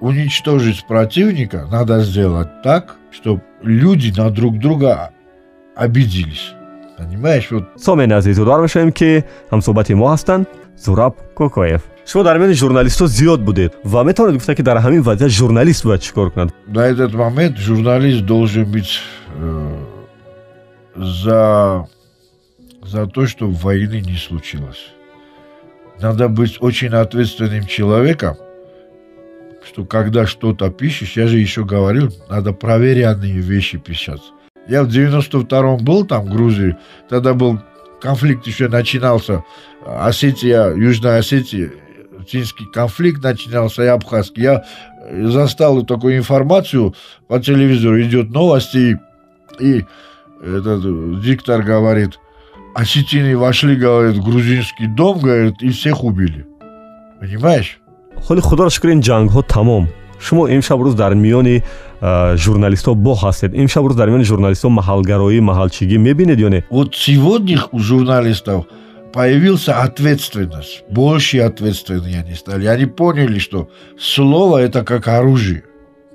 уничтожить 0.01 0.85
противника, 0.87 1.67
надо 1.71 2.01
сделать 2.01 2.51
так, 2.63 2.83
чтобы 3.11 3.41
люди 3.63 4.09
на 4.19 4.29
друг 4.29 4.53
друга 4.59 5.11
обиделись. 5.75 6.53
Понимаешь? 6.97 7.47
Вот 7.51 7.63
сомени 7.77 8.13
азиз 8.13 8.39
удовар 8.39 8.61
мешавем 8.61 8.91
ки 8.91 9.23
ҳамсӯҳбати 9.51 9.93
мо 9.93 10.07
ҳастанд 10.13 10.43
зураб 10.83 11.13
кокоев 11.35 11.81
шумо 12.09 12.23
дар 12.23 12.37
миёни 12.39 12.53
журналистҳо 12.53 13.07
зиёд 13.07 13.41
будед 13.41 13.71
ва 13.83 14.03
метавонед 14.03 14.35
гуфтед 14.37 14.57
ки 14.57 14.61
дар 14.61 14.77
ҳамин 14.77 15.01
вазъият 15.01 15.31
журналист 15.31 15.85
бояд 15.85 16.01
чӣ 16.01 16.13
кор 16.13 16.31
кунад 16.31 16.53
на 16.67 16.83
этот 16.91 17.13
момент 17.13 17.57
журналист 17.57 18.25
должен 18.25 18.65
быть 18.71 19.01
за, 20.97 21.87
за 22.83 23.07
то, 23.07 23.27
чтобы 23.27 23.53
войны 23.53 24.01
не 24.01 24.15
случилось. 24.15 24.91
Надо 25.99 26.27
быть 26.27 26.57
очень 26.59 26.93
ответственным 26.93 27.65
человеком, 27.65 28.35
что 29.65 29.85
когда 29.85 30.25
что-то 30.25 30.69
пишешь, 30.69 31.13
я 31.13 31.27
же 31.27 31.37
еще 31.37 31.65
говорил, 31.65 32.13
надо 32.29 32.53
проверенные 32.53 33.39
вещи 33.39 33.77
писать. 33.77 34.21
Я 34.67 34.83
в 34.83 34.87
92-м 34.87 35.83
был 35.83 36.05
там, 36.05 36.25
в 36.25 36.29
Грузии, 36.29 36.77
тогда 37.09 37.33
был 37.33 37.59
конфликт 38.01 38.45
еще 38.47 38.67
начинался, 38.67 39.43
Осетия, 39.85 40.73
Южная 40.73 41.19
Осетия, 41.19 41.71
финский 42.27 42.65
конфликт 42.65 43.23
начинался 43.23 43.83
и 43.83 43.87
абхазский. 43.87 44.43
Я 44.43 44.63
застал 45.11 45.83
такую 45.83 46.17
информацию 46.17 46.93
по 47.27 47.39
телевизору, 47.39 48.01
идет 48.01 48.29
новости, 48.29 48.99
и, 49.59 49.77
и 49.79 49.85
этот 50.43 51.21
диктор 51.21 51.63
говорит, 51.63 52.19
осетины 52.75 53.37
вошли, 53.37 53.75
говорит, 53.75 54.17
в 54.17 54.23
грузинский 54.23 54.87
дом, 54.87 55.19
говорит, 55.19 55.61
и 55.61 55.69
всех 55.69 56.03
убили. 56.03 56.45
Понимаешь? 57.19 57.79
ҳоли 58.25 58.41
худоро 58.41 58.69
шукр 58.69 58.89
ин 58.95 59.01
ҷангҳо 59.01 59.41
тамом 59.53 59.83
шумо 60.25 60.43
имшаб 60.55 60.79
рӯз 60.85 60.95
дар 61.01 61.13
миёни 61.23 61.55
журналистҳо 62.43 62.91
бо 63.05 63.13
ҳастед 63.23 63.51
имшаб 63.61 63.83
рӯз 63.89 63.95
дар 64.01 64.07
миёни 64.09 64.25
журналистҳо 64.31 64.69
маҳалгароӣ 64.79 65.39
маҳалчигӣ 65.49 65.97
мебинед 66.07 66.39
ё 66.47 66.49
не 66.53 66.59
Вот 66.77 66.89
сегодня 66.95 67.57
у 67.71 67.79
журналистов 67.79 68.59
появился 69.13 69.81
ответственность. 69.81 70.83
Больше 70.89 71.39
ответственные 71.39 72.19
они 72.19 72.35
стали. 72.35 72.65
Они 72.67 72.85
поняли, 72.85 73.39
что 73.39 73.69
слово 73.99 74.59
это 74.59 74.83
как 74.83 75.07
оружие. 75.07 75.63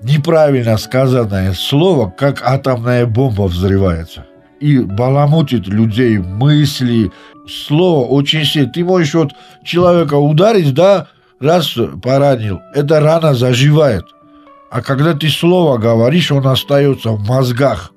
Неправильно 0.03 0.77
сказанное 0.79 1.53
слово, 1.53 2.11
как 2.11 2.43
атомная 2.43 3.07
бомба 3.07 3.43
взрывается. 3.43 4.27
И 4.61 4.79
баламутит 4.79 5.67
людей, 5.67 6.19
мысли. 6.19 7.11
Слово 7.49 8.07
очень 8.07 8.45
сильно. 8.45 8.73
Ты 8.73 8.85
можешь 8.85 9.15
вот 9.15 9.33
человека 9.65 10.15
ударить, 10.15 10.75
да, 10.75 11.09
раз 11.41 11.77
поранил. 12.03 12.61
Эта 12.75 13.01
рана 13.01 13.35
заживает. 13.35 14.05
А 14.71 14.81
когда 14.81 15.15
ты 15.15 15.29
слово 15.29 15.79
говоришь, 15.79 16.33
он 16.33 16.47
остается 16.47 17.11
в 17.11 17.29
мозгах. 17.29 17.93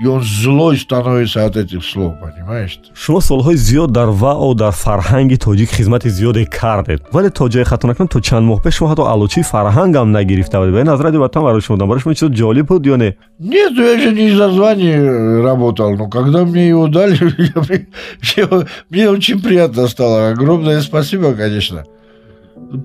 И 0.00 0.06
он 0.06 0.22
злой 0.22 0.78
становится 0.78 1.44
от 1.44 1.56
этих 1.56 1.84
слов, 1.84 2.14
понимаешь? 2.20 2.80
шумо 2.94 3.20
солҳои 3.20 3.56
зиёд 3.56 3.90
дар 3.90 4.08
вао 4.08 4.54
дар 4.54 4.72
фарҳанги 4.72 5.36
тоҷик 5.36 5.70
хизмати 5.70 6.08
зиёде 6.08 6.46
кардед 6.46 7.02
вале 7.12 7.30
то 7.30 7.48
ҷое 7.48 7.64
накунам 7.86 8.08
то 8.08 8.20
чанд 8.20 8.46
моҳ 8.46 8.62
пеш 8.62 8.74
шумо 8.76 8.90
ҳатто 8.90 9.04
алучии 9.14 9.42
фарҳангам 9.42 10.10
нагирифта 10.10 10.58
будед 10.60 10.74
ин 10.82 10.88
аз 10.88 11.00
радио 11.00 11.20
ватан 11.20 11.42
барои 11.42 11.60
шумо 11.60 11.86
барои 11.86 12.00
шумо 12.00 12.14
чизо 12.14 12.28
ҷолиб 12.28 12.66
буд 12.66 12.86
ё 12.86 12.96
не 12.96 13.16
Нет, 13.38 13.72
я 13.76 13.98
же 13.98 14.12
не 14.12 14.30
за 14.30 14.50
звание 14.50 15.42
работал, 15.42 15.96
но 15.96 16.08
когда 16.08 16.44
мне 16.44 16.68
его 16.68 16.86
дали, 16.86 17.18
мне 18.90 19.10
очень 19.10 19.40
приятно 19.42 19.88
стало. 19.88 20.28
Огромное 20.30 20.80
спасибо, 20.80 21.34
конечно. 21.34 21.84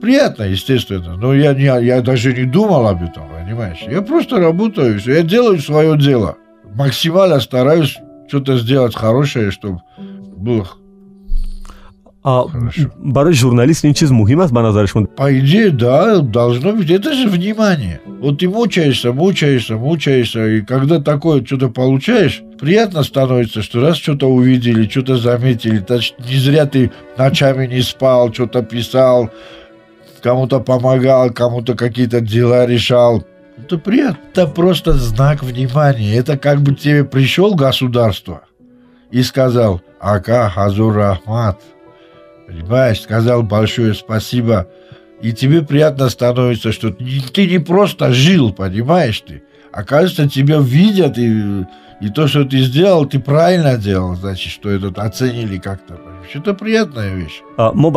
Приятно, 0.02 0.44
естественно, 0.44 1.16
но 1.16 1.34
я, 1.34 1.54
не, 1.54 1.66
я 1.86 2.02
даже 2.02 2.34
не 2.34 2.46
думал 2.46 2.88
об 2.88 3.04
этом, 3.04 3.24
понимаешь? 3.30 3.86
Я 3.88 4.02
просто 4.02 4.40
работаю, 4.40 5.00
я 5.06 5.22
делаю 5.22 5.60
свое 5.60 5.96
дело 5.98 6.38
максимально 6.76 7.40
стараюсь 7.40 7.98
что-то 8.28 8.58
сделать 8.58 8.96
хорошее, 8.96 9.52
чтобы 9.52 9.82
было 10.36 10.68
а 12.30 12.46
барои 12.98 13.32
журналист 13.32 13.86
муҳим 13.86 14.42
аст 14.42 14.52
ба 14.52 14.62
назари 14.62 14.88
шумо 14.88 15.08
по 15.08 15.28
идее 15.40 15.70
да 15.72 16.20
должно 16.20 16.74
быть. 16.74 16.92
Это 16.92 17.14
же 17.14 17.30
внимание. 17.30 18.02
Вот 18.20 18.40
ты 18.40 18.50
мучаешься 18.50 19.14
мучаешься 19.14 19.78
мучаешься 19.78 20.46
и 20.46 20.62
когда 20.62 21.00
такое 21.00 21.46
что-то 21.46 21.70
получаешь 21.70 22.42
приятно 22.60 23.04
становится 23.04 23.62
что 23.62 23.80
раз 23.80 23.96
что-то 23.96 24.28
увидели 24.28 24.90
что-то 24.90 25.16
заметили 25.16 25.80
не 26.28 26.38
зря 26.38 26.66
ты 26.66 26.92
ночами 27.18 27.66
не 27.68 27.82
спал 27.82 28.34
что-то 28.34 28.62
писал 28.62 29.30
кому-то 30.22 30.60
помогал 30.60 31.30
кому-то 31.32 31.76
какие-то 31.76 32.20
дела 32.20 32.66
решал 32.66 33.24
это 33.58 33.78
приятно. 33.78 34.20
Это 34.32 34.48
просто 34.48 34.94
знак 34.94 35.44
внимания. 35.44 36.16
Это 36.16 36.38
как 36.38 36.62
бы 36.62 36.76
тебе 36.76 37.04
пришел 37.04 37.56
государство 37.56 38.42
и 39.12 39.24
сказал 39.24 39.82
Ака 40.00 40.50
Хазур 40.50 40.94
Рахмат. 40.94 41.62
Понимаешь, 42.48 43.02
сказал 43.02 43.44
большое 43.44 43.94
спасибо. 43.94 44.68
И 45.22 45.34
тебе 45.34 45.64
приятно 45.64 46.10
становится, 46.10 46.72
что 46.72 46.92
ты 46.92 47.48
не 47.48 47.60
просто 47.60 48.14
жил, 48.14 48.54
понимаешь 48.54 49.22
ты. 49.22 49.44
Оказывается, 49.72 50.30
тебя 50.30 50.60
видят, 50.60 51.18
и, 51.18 51.66
и 52.02 52.10
то, 52.10 52.28
что 52.28 52.46
ты 52.46 52.60
сделал, 52.60 53.06
ты 53.06 53.20
правильно 53.20 53.78
делал, 53.78 54.16
значит, 54.16 54.52
что 54.52 54.70
это 54.70 54.90
оценили 55.02 55.58
как-то. 55.58 56.00
Это 56.34 56.54
приятная 56.54 57.16
вещь. 57.16 57.42
ما 57.58 57.92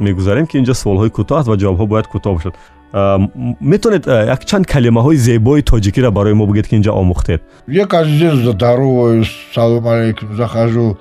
мегузарем 0.00 0.46
ки 0.46 0.56
инҷо 0.58 0.74
суолҳои 0.74 1.10
кӯтоҳ 1.10 1.38
аст 1.38 1.48
ва 1.48 1.56
ҷавобҳо 1.56 1.86
бояд 1.86 2.06
кӯтоҳ 2.12 2.34
бошад 2.34 2.54
метавонед 2.92 4.06
як 4.06 4.44
чанд 4.44 4.66
калимаҳои 4.66 5.16
зебои 5.16 5.62
тоҷикиро 5.62 6.10
барои 6.10 6.34
мо 6.34 6.46
бигӯед 6.46 6.66
ки 6.68 6.76
инҷо 6.76 6.92
омӯхтед? 7.00 7.40
Я 7.66 7.86
каждый 7.86 8.18
день 8.18 8.36
здороваюсь 8.44 9.32
салом 9.54 9.86
алейкум 9.88 10.36
захожу. 10.36 10.98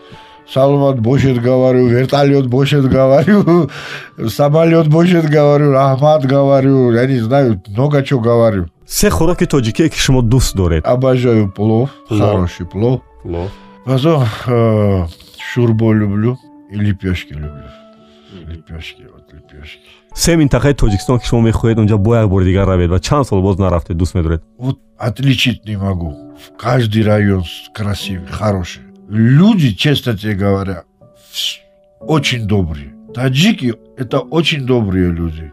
Саломат 0.54 1.00
бошед 1.00 1.42
говорю 1.42 1.88
вертолет 1.88 2.48
бошед 2.48 2.86
говорю 2.90 3.70
самолет 4.28 4.88
бошед 4.90 5.30
говорю 5.30 5.72
рахмат 5.72 6.26
говорю 6.26 6.92
я 6.92 7.06
не 7.06 7.20
знаю 7.20 7.62
много 7.68 8.04
чего 8.04 8.20
говорю 8.20 8.66
се 8.86 9.10
хӯроки 9.10 9.46
тоҷикие 9.48 9.90
ки 9.90 9.98
шумо 9.98 10.22
дӯст 10.22 10.56
доред? 10.56 10.86
Обожаю 10.86 11.50
плов 11.50 11.90
хороший 12.10 12.66
плов. 12.66 13.02
Потом 13.86 14.26
э, 14.48 15.06
шурбо 15.40 15.94
люблю 15.94 16.38
и 16.70 16.76
лепешки 16.76 17.34
люблю 17.34 17.81
лепешки 18.48 19.04
вот 19.14 19.34
лепешки. 19.34 19.90
Се 20.16 20.38
минтақаи 20.38 20.74
тоҷикистон 20.74 21.20
ки 21.20 21.28
шумо 21.28 21.42
мехоҳед 21.50 21.78
онҷа 21.80 21.98
бо 21.98 22.16
як 22.16 22.30
бори 22.30 22.46
дигар 22.46 22.68
равед 22.68 22.90
ва 22.90 23.00
чанд 23.00 23.28
сол 23.28 23.42
боз 23.42 23.58
нарафтед 23.58 23.98
дӯст 23.98 24.16
медоред 24.16 24.42
вот 24.58 24.80
отличить 24.98 25.66
не 25.66 25.78
могу. 25.78 26.12
Каждый 26.58 27.04
район 27.04 27.44
красивый 27.74 28.28
хороший. 28.28 28.84
Люди 29.10 29.74
честно 29.74 30.18
тебе 30.18 30.34
говоря 30.34 30.84
очень 32.00 32.48
добрые. 32.48 32.94
Таджики 33.14 33.74
это 33.98 34.20
очень 34.20 34.66
добрые 34.66 35.12
люди. 35.12 35.52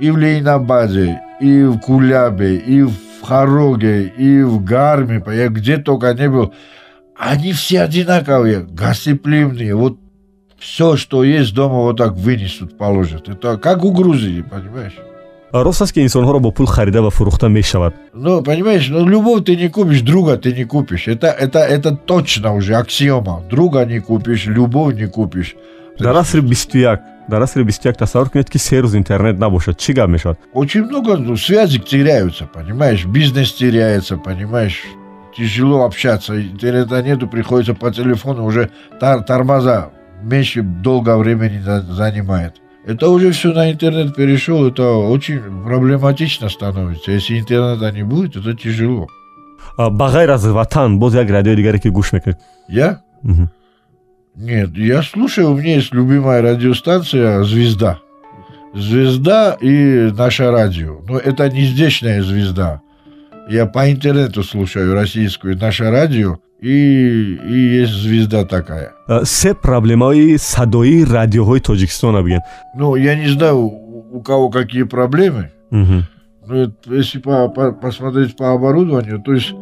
И 0.00 0.10
в 0.10 0.16
Лейнабаде, 0.16 1.20
и 1.40 1.62
в 1.62 1.78
Кулябе, 1.78 2.56
и 2.56 2.82
в 2.82 2.94
Хароге, 3.22 4.06
и 4.06 4.42
в 4.42 4.64
Гарме, 4.64 5.22
я 5.26 5.48
где 5.48 5.76
только 5.76 6.12
не 6.14 6.28
был. 6.28 6.52
Они 7.16 7.52
все 7.52 7.82
одинаковые, 7.82 8.60
гостеприимные. 8.60 9.74
Вот 9.76 9.98
все, 10.64 10.96
что 10.96 11.22
есть 11.22 11.54
дома, 11.54 11.76
вот 11.76 11.98
так 11.98 12.14
вынесут, 12.14 12.78
положат. 12.78 13.28
Это 13.28 13.58
как 13.58 13.84
у 13.84 13.92
Грузии, 13.92 14.40
понимаешь? 14.40 14.94
рост 15.52 15.82
аст 15.82 15.92
ки 15.92 16.00
инсонҳоро 16.00 16.40
бо 16.40 16.50
пул 16.50 16.66
харида 16.66 17.00
ва 17.02 17.10
фурӯхта 17.10 17.48
мешавад 17.48 17.94
ну 18.12 18.42
понимаешь 18.42 18.88
ну 18.88 19.06
любовь 19.06 19.44
ты 19.44 19.54
не 19.54 19.68
купишь 19.68 20.00
друга 20.00 20.36
ты 20.36 20.52
не 20.52 20.64
купишь. 20.64 21.06
Это 21.06 21.28
это 21.28 21.60
это 21.60 21.94
точно 21.94 22.54
уже 22.54 22.74
аксиома. 22.74 23.44
Друга 23.48 23.84
не 23.84 24.00
купишь 24.00 24.46
любовь 24.46 24.96
не 24.96 25.06
купишь. 25.06 25.54
Дар 26.00 26.16
асри 26.16 26.40
бисту 26.40 26.78
як 26.78 27.02
дар 27.28 27.40
асри 27.42 27.62
бисту 27.62 27.86
як 27.86 27.96
тасаввур 27.96 28.30
кунед 28.30 28.50
ки 28.50 28.58
се 28.58 28.80
рӯз 28.80 28.96
интернет 28.96 29.38
набошад 29.38 29.76
чӣ 29.78 29.92
гап 29.92 30.08
мешавад 30.08 30.38
очень 30.54 30.86
много 30.86 31.16
ну, 31.16 31.36
связи 31.36 31.78
теряются 31.78 32.46
понимаешь? 32.52 33.04
Бизнес 33.04 33.52
теряется 33.52 34.16
понимаешь? 34.16 34.82
Тяжело 35.36 35.84
общаться. 35.84 36.40
Интернета 36.40 37.00
нету 37.00 37.28
приходится 37.28 37.74
по 37.74 37.92
телефону 37.92 38.44
уже 38.44 38.70
тор 38.98 39.22
тормоза 39.22 39.90
меньше 40.24 40.62
долго 40.62 41.16
времени 41.16 41.60
занимает. 41.60 42.54
Это 42.86 43.08
уже 43.08 43.30
все 43.30 43.52
на 43.52 43.72
интернет 43.72 44.14
перешел, 44.14 44.66
это 44.66 44.86
очень 44.86 45.40
проблематично 45.64 46.48
становится. 46.48 47.12
Если 47.12 47.38
интернета 47.38 47.90
не 47.92 48.02
будет, 48.02 48.36
это 48.36 48.54
тяжело. 48.54 49.08
ба 49.76 50.08
ғайр 50.10 50.30
аз 50.30 50.44
ватан 50.44 50.98
боз 50.98 51.14
як 51.14 51.30
радиои 51.30 51.56
дигаре 51.56 51.78
ки 51.78 51.88
гӯш 51.88 52.12
мекунед 52.12 52.38
Я? 52.68 53.00
Нет, 54.36 54.76
я 54.76 55.02
слушаю, 55.02 55.52
у 55.52 55.56
меня 55.56 55.76
есть 55.76 55.94
любимая 55.94 56.42
радиостанция 56.42 57.44
«Звезда». 57.44 58.00
«Звезда» 58.74 59.56
и 59.60 60.10
«Наше 60.10 60.50
радио». 60.50 61.00
Но 61.08 61.18
это 61.18 61.48
не 61.48 61.64
здешняя 61.66 62.20
«Звезда». 62.20 62.80
Я 63.48 63.66
по 63.66 63.88
интернету 63.90 64.42
слушаю 64.42 64.94
российскую 64.94 65.56
«Наше 65.56 65.88
радио», 65.88 66.38
и, 66.64 67.38
и 67.54 67.56
есть 67.80 67.92
звезда 67.92 68.44
такая. 68.44 68.88
се 69.24 69.54
проблемаи 69.54 70.38
садои 70.38 71.04
радиоҳои 71.16 71.60
тоҷикистона 71.68 72.20
бигӯед 72.26 72.42
Ну, 72.78 72.96
я 72.96 73.14
не 73.22 73.28
знаю, 73.34 73.56
у 74.18 74.20
кого 74.28 74.50
какие 74.50 74.84
проблемы. 74.84 75.44
Ну, 76.46 76.54
это 76.64 76.94
если 77.00 77.18
по- 77.20 77.48
по- 77.56 77.72
посмотреть 77.72 78.36
по 78.36 78.46
оборудованию, 78.56 79.18
то 79.26 79.32
есть 79.32 79.54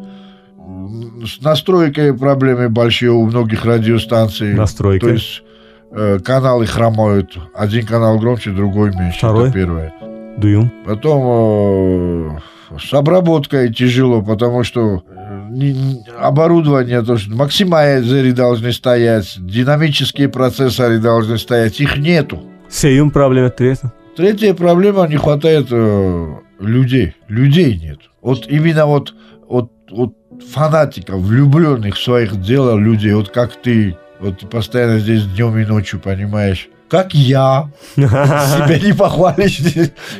с 1.31 1.41
настройкой 1.41 2.13
проблемы 2.25 2.69
большие 2.69 3.11
у 3.11 3.25
многих 3.25 3.65
радиостанций. 3.65 4.53
Настройка. 4.53 5.05
То 5.07 5.13
есть 5.13 5.43
э, 5.91 6.19
каналы 6.19 6.65
хромают. 6.65 7.29
Один 7.55 7.85
канал 7.85 8.17
громче, 8.19 8.51
другой 8.51 8.89
меньше. 8.99 9.17
Второй? 9.17 9.45
Это 9.49 9.53
первое. 9.61 9.93
дуюм 10.37 10.71
Потом 10.85 11.19
э, 11.25 12.37
с 12.79 12.93
обработкой 12.93 13.73
тяжело, 13.73 14.21
потому 14.21 14.63
что 14.63 15.03
э, 15.07 15.73
оборудование, 16.19 17.01
то 17.03 17.13
есть 17.13 17.27
максимайзеры 17.27 18.33
должны 18.33 18.71
стоять, 18.71 19.35
динамические 19.37 20.29
процессоры 20.29 20.99
должны 20.99 21.37
стоять, 21.37 21.79
их 21.79 21.97
нету. 21.97 22.43
сеюм 22.69 23.11
проблема 23.11 23.49
третья 23.49 23.91
Третья 24.15 24.53
проблема 24.53 25.07
не 25.07 25.17
хватает 25.17 25.67
э, 25.71 26.35
людей. 26.59 27.15
Людей 27.27 27.79
нет. 27.79 27.99
Вот 28.21 28.45
именно 28.47 28.85
вот, 28.85 29.15
вот, 29.47 29.71
вот 29.89 30.13
фанатиков, 30.51 31.19
влюбленных 31.19 31.95
в 31.95 32.03
своих 32.03 32.39
дела 32.39 32.77
людей, 32.77 33.13
вот 33.13 33.29
как 33.29 33.55
ты, 33.55 33.97
вот 34.19 34.39
ты 34.39 34.47
постоянно 34.47 34.99
здесь 34.99 35.25
днем 35.25 35.57
и 35.57 35.65
ночью, 35.65 35.99
понимаешь? 35.99 36.69
Как 36.89 37.13
я. 37.13 37.69
Себя 37.95 38.79
не 38.79 38.93
похвалишь, 38.93 39.59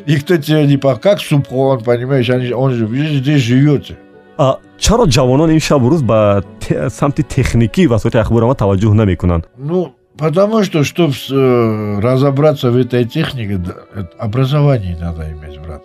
никто 0.08 0.38
тебя 0.38 0.66
не 0.66 0.78
похвалит. 0.78 1.04
Как 1.04 1.20
Супрун, 1.20 1.82
понимаешь? 1.82 2.30
Они, 2.30 2.52
он 2.52 2.74
же, 2.74 2.88
здесь 2.88 3.42
живете. 3.42 3.98
А, 4.38 4.58
чаро 4.80 5.06
ҷавонон 5.06 5.52
ин 5.52 5.60
шабу 5.60 5.90
рӯз 5.92 6.02
ба 6.02 6.44
самти 6.90 7.24
техникӣ 7.24 7.88
васоити 7.88 8.18
ахборама 8.18 8.56
таваҷҷӯҳ 8.56 8.94
намекунанд 8.94 9.44
Ну, 9.58 9.94
потому 10.18 10.64
что, 10.64 10.84
чтобы 10.84 11.14
разобраться 12.02 12.72
в 12.72 12.78
этой 12.78 13.06
технике, 13.06 13.62
образование 14.18 14.98
надо 15.00 15.32
иметь, 15.32 15.60
брат. 15.60 15.84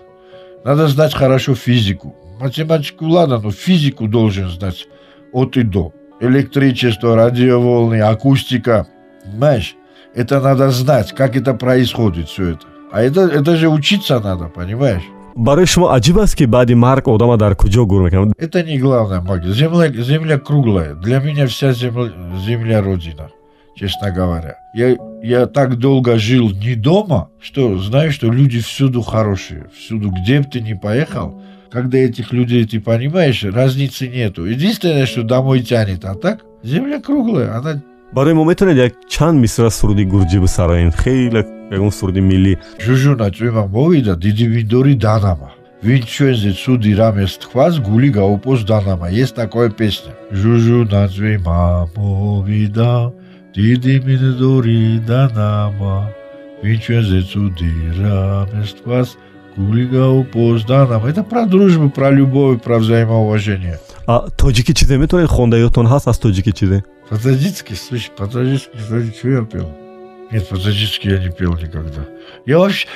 Надо 0.64 0.88
знать 0.88 1.14
хорошо 1.14 1.54
физику. 1.54 2.16
Математику 2.40 3.06
ладно, 3.06 3.38
но 3.38 3.50
физику 3.50 4.06
должен 4.06 4.48
знать 4.48 4.86
от 5.32 5.56
и 5.56 5.62
до. 5.62 5.92
Электричество, 6.20 7.16
радиоволны, 7.16 8.00
акустика. 8.00 8.86
Понимаешь? 9.24 9.76
Это 10.20 10.40
надо 10.40 10.70
знать, 10.70 11.14
как 11.14 11.36
это 11.36 11.54
происходит, 11.54 12.28
все 12.28 12.44
это. 12.52 12.66
А 12.90 13.02
это, 13.02 13.20
это 13.20 13.56
же 13.56 13.68
учиться 13.68 14.18
надо, 14.18 14.46
понимаешь? 14.46 15.04
барои 15.36 15.66
шумо 15.66 15.94
аҷиб 15.96 16.18
аст 16.18 16.34
ки 16.36 16.44
баъди 16.44 16.74
марг 16.74 17.06
одама 17.06 17.36
дар 17.36 17.54
куҷо 17.54 17.86
гур 17.86 18.02
мекунад 18.02 18.34
Это 18.36 18.64
не 18.64 18.78
главное, 18.78 19.20
магия. 19.20 19.52
Земля, 19.52 19.86
земля 20.02 20.38
круглая. 20.38 20.94
Для 20.94 21.20
меня 21.20 21.46
вся 21.46 21.72
земля, 21.72 22.10
земля 22.46 22.82
родина, 22.82 23.28
честно 23.76 24.10
говоря. 24.10 24.56
Я, 24.74 24.96
я 25.22 25.46
так 25.46 25.76
долго 25.78 26.18
жил 26.18 26.50
не 26.50 26.74
дома, 26.74 27.28
что 27.40 27.78
знаю, 27.78 28.10
что 28.10 28.26
люди 28.32 28.58
всюду 28.58 29.02
хорошие. 29.02 29.66
Всюду, 29.78 30.10
где 30.10 30.40
бы 30.40 30.46
ты 30.52 30.60
ни 30.60 30.74
поехал, 30.74 31.40
когда 31.70 31.98
этих 31.98 32.32
людей 32.32 32.66
ты 32.66 32.80
понимаешь, 32.80 33.44
разницы 33.44 34.08
нету. 34.08 34.46
Единственное, 34.46 35.06
что 35.06 35.22
домой 35.22 35.60
тянет, 35.60 36.04
а 36.04 36.16
так 36.16 36.40
земля 36.64 37.00
круглая, 37.00 37.56
она 37.56 37.80
барои 38.12 38.34
мо 38.34 38.44
метавонед 38.44 38.78
як 38.78 38.92
чанд 39.08 39.40
мисра 39.40 39.70
суруди 39.70 40.04
гурҷӣ 40.12 40.38
бисароем 40.40 40.90
хеле 40.92 41.42
ягон 41.76 41.90
суруди 41.90 42.20
миллӣ 42.20 42.54
жужуна 42.84 43.28
чӯима 43.36 43.64
мовида 43.74 44.14
диди 44.16 44.46
видори 44.54 44.94
данама 44.94 45.50
Винчуензе 45.82 46.52
цуди 46.52 46.92
рамест 46.94 47.44
хваз 47.44 47.78
гули 47.78 48.08
гаупоз 48.08 48.64
данама. 48.64 49.08
Есть 49.10 49.36
такая 49.36 49.70
песня. 49.70 50.12
Жужу 50.32 50.84
назвей 50.84 51.38
мамо 51.38 52.42
вида, 52.42 53.12
диди 53.54 54.02
минедори 54.04 54.98
данама. 55.06 56.10
Винчуензе 56.64 57.22
цуди 57.22 57.70
рамест 58.00 58.82
хваз 58.82 59.16
гули 59.56 59.86
гаупоз 59.86 60.64
данама. 60.64 61.08
Это 61.08 61.22
про 61.22 61.46
дружбу, 61.46 61.90
про 61.90 62.10
любовь, 62.10 62.60
про 62.60 62.78
взаимоуважение. 62.78 63.78
А 64.08 64.28
тоджики 64.36 64.74
чизе 64.74 64.98
метавонед 64.98 65.30
хонда 65.30 65.56
ётон 65.58 65.86
ҳаст 65.86 66.08
аз 66.08 66.18
тоҷики 66.18 66.52
чизе? 66.52 66.82
По-таджикски, 67.08 67.74
слушай, 67.74 68.10
по-таджикски, 68.16 68.76
кстати, 68.76 69.14
что 69.16 69.28
я 69.28 69.42
пел? 69.42 69.72
Нет, 70.30 70.48
по-таджикски 70.48 71.08
я 71.08 71.18
не 71.18 71.30
пел 71.30 71.54
никогда. 71.54 72.02
Я 72.46 72.58
вообще... 72.58 72.86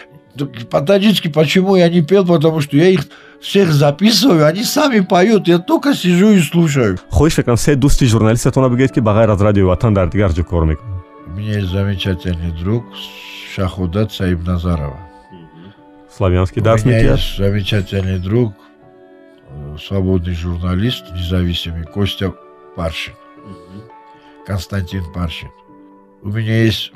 По-таджикски 0.71 1.29
почему 1.29 1.77
я 1.77 1.89
не 1.89 2.03
пел? 2.03 2.27
Потому 2.27 2.61
что 2.61 2.77
я 2.77 2.89
их 2.89 3.01
всех 3.41 3.71
записываю, 3.73 4.47
они 4.47 4.65
сами 4.65 5.01
поют, 5.01 5.47
я 5.49 5.59
только 5.59 5.95
сижу 5.95 6.31
и 6.31 6.41
слушаю. 6.41 6.99
хоҳиш 7.11 7.37
мекунам 7.39 7.57
се 7.59 7.75
дӯсти 7.77 8.05
журналистатона 8.07 8.69
бигӯед 8.69 8.93
ки 8.95 9.01
ба 9.01 9.13
ғайр 9.13 9.31
аз 9.33 9.41
радиои 9.41 9.65
ватан 9.65 9.95
дар 9.95 10.09
дигар 10.09 10.33
кор 10.45 10.65
мекунад 10.65 11.03
У 11.27 11.31
меня 11.33 11.59
есть 11.59 11.69
замечательный 11.69 12.51
друг 12.63 12.85
Шахудат 13.55 14.13
Саибназарова. 14.13 14.97
славянский 16.17 16.63
У 16.63 16.65
дарс 16.65 16.85
меня 16.85 16.99
мекунад 16.99 17.19
есть 17.19 17.37
замечательный 17.37 18.19
друг, 18.19 18.55
э, 19.51 19.77
свободный 19.87 20.35
журналист, 20.35 21.05
независимый, 21.15 21.85
Костя 21.85 22.33
Паршин. 22.77 23.13
Константин 24.47 25.05
Паршин. 25.13 25.51
У 26.23 26.29
меня 26.29 26.65
есть 26.65 26.93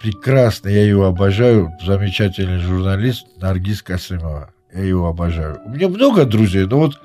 прекрасный, 0.00 0.74
я 0.74 0.84
его 0.84 1.04
обожаю, 1.06 1.70
замечательный 1.84 2.58
журналист 2.58 3.26
Наргиз 3.40 3.82
Касымова. 3.82 4.50
Я 4.72 4.84
его 4.84 5.08
обожаю. 5.08 5.60
У 5.66 5.70
меня 5.70 5.88
много 5.88 6.24
друзей, 6.24 6.66
но 6.66 6.78
вот 6.78 7.00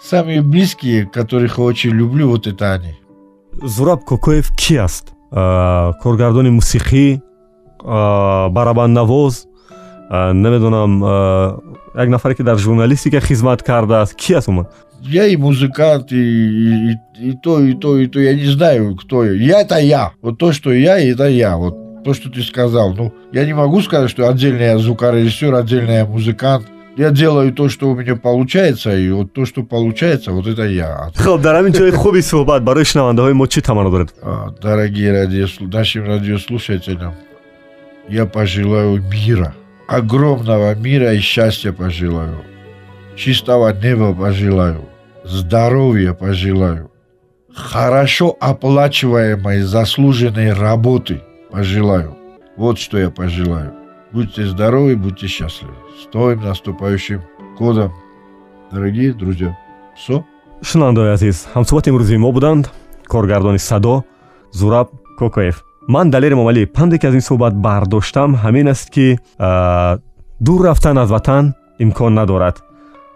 самые 0.00 0.42
близкие, 0.42 1.06
которых 1.06 1.58
я 1.58 1.64
очень 1.64 1.90
люблю, 1.90 2.28
вот 2.28 2.46
это 2.46 2.72
они. 2.74 2.94
зураб 3.62 4.04
кокоев 4.04 4.50
ки 4.56 4.74
аст 4.76 5.12
А, 5.30 5.92
коргардони 6.02 6.50
а, 7.84 8.48
барабанднавоз 8.48 9.46
а, 10.10 10.32
намедонам 10.32 11.62
як 11.98 12.08
нафаре 12.08 12.34
ки 12.34 12.42
дар 12.42 12.58
журналистика 12.58 13.20
хизмат 13.20 13.62
кардааст 13.62 14.14
ки 14.14 14.32
аст 14.34 14.48
умуман 14.48 14.66
Я 15.02 15.26
и 15.26 15.36
музыкант, 15.36 16.10
и, 16.12 16.16
и, 16.16 16.96
и- 17.28 17.32
то, 17.44 17.60
и 17.62 17.72
то, 17.74 17.96
и 17.98 18.06
то. 18.08 18.18
Я 18.20 18.34
не 18.34 18.46
знаю, 18.46 18.96
кто 18.96 19.24
я. 19.24 19.32
Я 19.32 19.60
это 19.60 19.76
я. 19.78 20.10
Вот 20.22 20.38
то, 20.38 20.52
что 20.52 20.72
я, 20.72 20.98
это 20.98 21.28
я. 21.28 21.56
Вот 21.56 22.02
то, 22.04 22.14
что 22.14 22.28
ты 22.30 22.42
сказал. 22.42 22.94
Ну, 22.94 23.12
я 23.32 23.44
не 23.46 23.54
могу 23.54 23.80
сказать, 23.80 24.10
что 24.10 24.28
отдельно 24.28 24.62
я 24.62 24.78
звукорежиссер, 24.78 25.54
отдельно 25.54 25.92
я 25.92 26.04
музыкант. 26.04 26.66
Я 26.96 27.10
делаю 27.10 27.52
то, 27.52 27.68
что 27.68 27.90
у 27.90 27.94
меня 27.94 28.16
получается, 28.16 28.90
и 28.98 29.08
вот 29.10 29.32
то, 29.32 29.44
что 29.46 29.62
получается, 29.62 30.32
вот 30.32 30.48
это 30.48 30.64
я. 30.66 31.10
ҳамин 31.16 31.72
ҷои 31.78 31.92
хуби 31.92 32.20
суҳбат 32.30 32.62
барои 32.64 32.82
шунавандаҳои 32.90 33.34
мо 33.40 33.46
чӣ 33.46 33.60
таманно 33.62 33.90
доред 33.90 34.08
А, 34.22 34.50
Дорогие 34.60 35.10
радиослу- 35.12 35.68
нашим 35.72 36.02
радиослушателям, 36.12 37.14
я 38.08 38.26
пожелаю 38.26 39.00
мира, 39.12 39.54
огромного 39.88 40.74
мира 40.74 41.14
и 41.14 41.18
счастья 41.18 41.72
пожелаю, 41.72 42.44
чистого 43.16 43.72
неба 43.72 44.14
пожелаю, 44.14 44.84
здоровья 45.24 46.12
пожелаю, 46.12 46.90
хорошо 47.52 48.36
оплачиваемой 48.38 49.62
заслуженной 49.62 50.52
работы 50.52 51.22
пожелаю. 51.50 52.16
Вот 52.56 52.78
что 52.78 52.98
я 52.98 53.10
пожелаю. 53.10 53.72
Будьте 54.12 54.46
здоровы, 54.46 54.94
будьте 54.96 55.26
счастливы. 55.26 55.74
С 56.00 56.12
новым 56.12 56.40
наступающим 56.42 57.22
годом, 57.58 57.92
дорогие 58.70 59.12
друзья. 59.12 59.56
Все. 59.96 60.24
шунавандаҳои 60.62 61.14
азиз 61.14 61.46
ҳамсуҳбати 61.54 61.88
имрӯзии 61.90 62.18
мо 62.24 62.32
буданд 62.32 62.64
коргардони 63.06 63.58
садо 63.58 64.04
зураб 64.52 64.88
кокоев 65.18 65.56
ман 65.88 66.10
далери 66.10 66.34
момалии 66.34 66.66
панде 66.66 66.98
ки 66.98 67.06
аз 67.06 67.14
ин 67.14 67.20
суҳбат 67.20 67.54
бардоштам 67.54 68.36
ҳамин 68.44 68.70
аст 68.70 68.90
ки 68.90 69.18
дур 70.40 70.60
рафтан 70.64 70.98
аз 70.98 71.10
ватан 71.10 71.54
имкон 71.78 72.14
надорад 72.14 72.62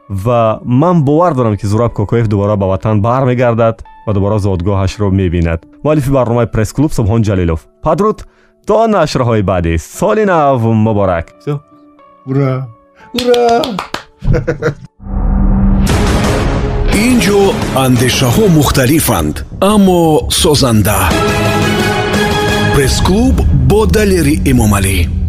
ва 0.09 0.61
ман 0.65 1.05
бовар 1.05 1.35
дорам 1.35 1.57
ки 1.57 1.67
зураб 1.67 1.93
кокоев 1.93 2.29
дубора 2.29 2.57
ба 2.57 2.67
ватан 2.67 3.01
бармегардад 3.01 3.85
ва 4.07 4.13
дубора 4.15 4.39
зодгоҳашро 4.39 5.11
мебинад 5.11 5.61
муаллифи 5.85 6.11
барномаи 6.11 6.47
пресс-клуб 6.47 6.93
субҳон 6.99 7.23
ҷалилов 7.29 7.61
падруд 7.83 8.19
то 8.67 8.87
нашрҳои 8.87 9.43
баъдӣ 9.43 9.75
соли 9.99 10.25
нав 10.25 10.63
муборак. 10.87 11.27
Ура! 12.27 12.53
Ура! 13.19 13.63
ин 17.07 17.17
ҷо 17.25 17.41
андешаҳо 17.85 18.45
мухталифанд 18.59 19.35
аммо 19.73 20.01
созанда 20.43 20.99
пресс-клуб 22.75 23.37
бо 23.69 23.81
далери 23.87 24.35
эмомалӣ 24.51 25.22